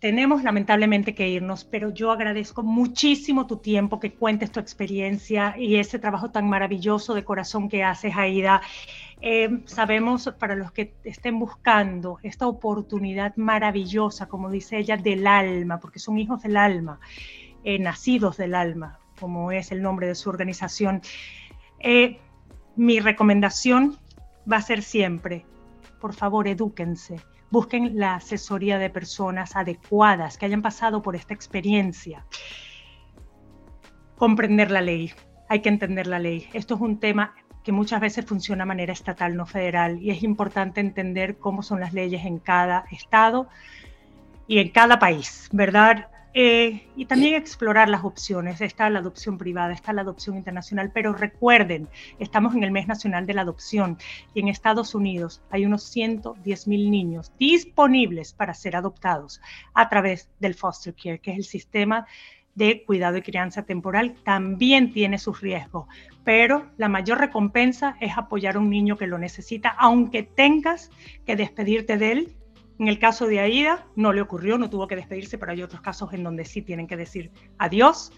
Tenemos 0.00 0.42
lamentablemente 0.42 1.14
que 1.14 1.30
irnos, 1.30 1.64
pero 1.64 1.88
yo 1.88 2.10
agradezco 2.10 2.62
muchísimo 2.62 3.46
tu 3.46 3.56
tiempo, 3.56 3.98
que 3.98 4.12
cuentes 4.12 4.52
tu 4.52 4.60
experiencia 4.60 5.54
y 5.56 5.76
ese 5.76 5.98
trabajo 5.98 6.30
tan 6.30 6.46
maravilloso 6.46 7.14
de 7.14 7.24
corazón 7.24 7.70
que 7.70 7.82
haces, 7.82 8.14
Aida. 8.14 8.60
Eh, 9.22 9.62
sabemos 9.64 10.30
para 10.38 10.56
los 10.56 10.72
que 10.72 10.92
estén 11.04 11.38
buscando 11.38 12.18
esta 12.22 12.46
oportunidad 12.46 13.34
maravillosa, 13.36 14.28
como 14.28 14.50
dice 14.50 14.76
ella, 14.76 14.98
del 14.98 15.26
alma, 15.26 15.80
porque 15.80 15.98
son 15.98 16.18
hijos 16.18 16.42
del 16.42 16.58
alma, 16.58 17.00
eh, 17.64 17.78
nacidos 17.78 18.36
del 18.36 18.54
alma, 18.54 18.98
como 19.18 19.50
es 19.52 19.72
el 19.72 19.82
nombre 19.82 20.06
de 20.06 20.14
su 20.14 20.30
organización. 20.30 21.02
Eh, 21.80 22.20
mi 22.76 23.00
recomendación 23.00 23.98
va 24.50 24.58
a 24.58 24.62
ser 24.62 24.82
siempre, 24.82 25.44
por 26.00 26.14
favor, 26.14 26.46
edúquense 26.46 27.20
busquen 27.54 27.96
la 28.00 28.16
asesoría 28.16 28.78
de 28.78 28.90
personas 28.90 29.54
adecuadas 29.54 30.36
que 30.36 30.46
hayan 30.46 30.60
pasado 30.60 31.02
por 31.02 31.14
esta 31.14 31.34
experiencia. 31.34 32.26
Comprender 34.16 34.72
la 34.72 34.80
ley, 34.80 35.12
hay 35.48 35.60
que 35.60 35.68
entender 35.68 36.08
la 36.08 36.18
ley. 36.18 36.48
Esto 36.52 36.74
es 36.74 36.80
un 36.80 36.98
tema 36.98 37.32
que 37.62 37.70
muchas 37.70 38.00
veces 38.00 38.26
funciona 38.26 38.64
de 38.64 38.68
manera 38.68 38.92
estatal, 38.92 39.36
no 39.36 39.46
federal, 39.46 40.02
y 40.02 40.10
es 40.10 40.24
importante 40.24 40.80
entender 40.80 41.38
cómo 41.38 41.62
son 41.62 41.78
las 41.78 41.92
leyes 41.92 42.24
en 42.24 42.40
cada 42.40 42.86
estado 42.90 43.48
y 44.48 44.58
en 44.58 44.70
cada 44.70 44.98
país, 44.98 45.48
¿verdad? 45.52 46.08
Eh, 46.36 46.88
y 46.96 47.06
también 47.06 47.34
explorar 47.34 47.88
las 47.88 48.02
opciones. 48.02 48.60
Está 48.60 48.90
la 48.90 48.98
adopción 48.98 49.38
privada, 49.38 49.72
está 49.72 49.92
la 49.92 50.02
adopción 50.02 50.36
internacional, 50.36 50.90
pero 50.92 51.12
recuerden, 51.12 51.88
estamos 52.18 52.56
en 52.56 52.64
el 52.64 52.72
mes 52.72 52.88
nacional 52.88 53.24
de 53.24 53.34
la 53.34 53.42
adopción 53.42 53.98
y 54.34 54.40
en 54.40 54.48
Estados 54.48 54.96
Unidos 54.96 55.42
hay 55.50 55.64
unos 55.64 55.84
110 55.84 56.66
mil 56.66 56.90
niños 56.90 57.32
disponibles 57.38 58.32
para 58.32 58.52
ser 58.52 58.74
adoptados 58.74 59.40
a 59.74 59.88
través 59.88 60.28
del 60.40 60.54
foster 60.54 60.92
care, 60.94 61.20
que 61.20 61.30
es 61.30 61.36
el 61.36 61.44
sistema 61.44 62.04
de 62.56 62.84
cuidado 62.84 63.16
y 63.16 63.22
crianza 63.22 63.62
temporal, 63.62 64.14
también 64.24 64.92
tiene 64.92 65.18
sus 65.18 65.40
riesgos, 65.40 65.86
pero 66.24 66.70
la 66.76 66.88
mayor 66.88 67.18
recompensa 67.18 67.96
es 68.00 68.16
apoyar 68.16 68.56
a 68.56 68.60
un 68.60 68.70
niño 68.70 68.96
que 68.96 69.06
lo 69.06 69.18
necesita, 69.18 69.70
aunque 69.70 70.22
tengas 70.22 70.90
que 71.26 71.36
despedirte 71.36 71.96
de 71.96 72.12
él 72.12 72.36
en 72.78 72.88
el 72.88 72.98
caso 72.98 73.26
de 73.26 73.40
Aida 73.40 73.86
no 73.94 74.12
le 74.12 74.20
ocurrió, 74.20 74.58
no 74.58 74.70
tuvo 74.70 74.88
que 74.88 74.96
despedirse, 74.96 75.38
pero 75.38 75.52
hay 75.52 75.62
otros 75.62 75.80
casos 75.80 76.12
en 76.12 76.24
donde 76.24 76.44
sí 76.44 76.62
tienen 76.62 76.86
que 76.86 76.96
decir 76.96 77.30
adiós 77.58 78.12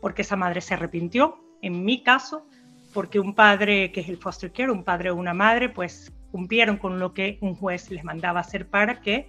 porque 0.00 0.22
esa 0.22 0.36
madre 0.36 0.60
se 0.60 0.74
arrepintió. 0.74 1.42
En 1.62 1.84
mi 1.84 2.02
caso, 2.02 2.46
porque 2.92 3.18
un 3.18 3.34
padre, 3.34 3.92
que 3.92 4.00
es 4.00 4.08
el 4.08 4.18
foster 4.18 4.52
care, 4.52 4.70
un 4.70 4.84
padre 4.84 5.10
o 5.10 5.16
una 5.16 5.34
madre, 5.34 5.68
pues 5.70 6.12
cumplieron 6.30 6.76
con 6.76 6.98
lo 6.98 7.14
que 7.14 7.38
un 7.40 7.54
juez 7.54 7.90
les 7.90 8.04
mandaba 8.04 8.40
hacer 8.40 8.68
para 8.68 9.00
que 9.00 9.28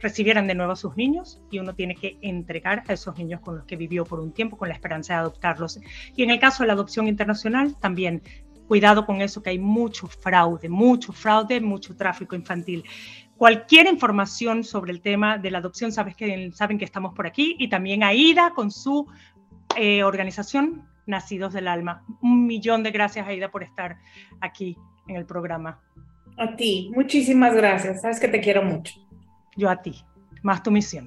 recibieran 0.00 0.46
de 0.46 0.54
nuevo 0.54 0.72
a 0.72 0.76
sus 0.76 0.96
niños 0.96 1.40
y 1.50 1.58
uno 1.58 1.74
tiene 1.74 1.94
que 1.94 2.18
entregar 2.20 2.84
a 2.86 2.92
esos 2.92 3.16
niños 3.16 3.40
con 3.40 3.56
los 3.56 3.64
que 3.64 3.76
vivió 3.76 4.04
por 4.04 4.20
un 4.20 4.32
tiempo 4.32 4.56
con 4.56 4.68
la 4.68 4.74
esperanza 4.74 5.14
de 5.14 5.20
adoptarlos. 5.20 5.80
Y 6.14 6.22
en 6.22 6.30
el 6.30 6.38
caso 6.38 6.62
de 6.62 6.68
la 6.68 6.74
adopción 6.74 7.08
internacional, 7.08 7.76
también 7.80 8.22
cuidado 8.68 9.06
con 9.06 9.20
eso, 9.20 9.42
que 9.42 9.50
hay 9.50 9.58
mucho 9.58 10.06
fraude, 10.06 10.68
mucho 10.68 11.12
fraude, 11.12 11.60
mucho 11.60 11.96
tráfico 11.96 12.34
infantil. 12.34 12.84
Cualquier 13.36 13.86
información 13.86 14.64
sobre 14.64 14.92
el 14.92 15.00
tema 15.00 15.38
de 15.38 15.50
la 15.50 15.58
adopción, 15.58 15.92
sabes 15.92 16.14
que, 16.14 16.50
saben 16.52 16.78
que 16.78 16.84
estamos 16.84 17.14
por 17.14 17.26
aquí 17.26 17.56
y 17.58 17.68
también 17.68 18.02
Aida 18.02 18.52
con 18.54 18.70
su 18.70 19.06
eh, 19.76 20.04
organización 20.04 20.88
Nacidos 21.06 21.52
del 21.52 21.68
Alma. 21.68 22.04
Un 22.22 22.46
millón 22.46 22.82
de 22.82 22.90
gracias, 22.90 23.26
Aida, 23.26 23.50
por 23.50 23.62
estar 23.62 23.98
aquí 24.40 24.76
en 25.08 25.16
el 25.16 25.26
programa. 25.26 25.80
A 26.36 26.56
ti, 26.56 26.90
muchísimas 26.94 27.54
gracias. 27.54 28.02
Sabes 28.02 28.20
que 28.20 28.28
te 28.28 28.40
quiero 28.40 28.62
mucho. 28.62 28.94
Yo 29.56 29.68
a 29.68 29.82
ti, 29.82 30.04
más 30.42 30.62
tu 30.62 30.70
misión. 30.70 31.06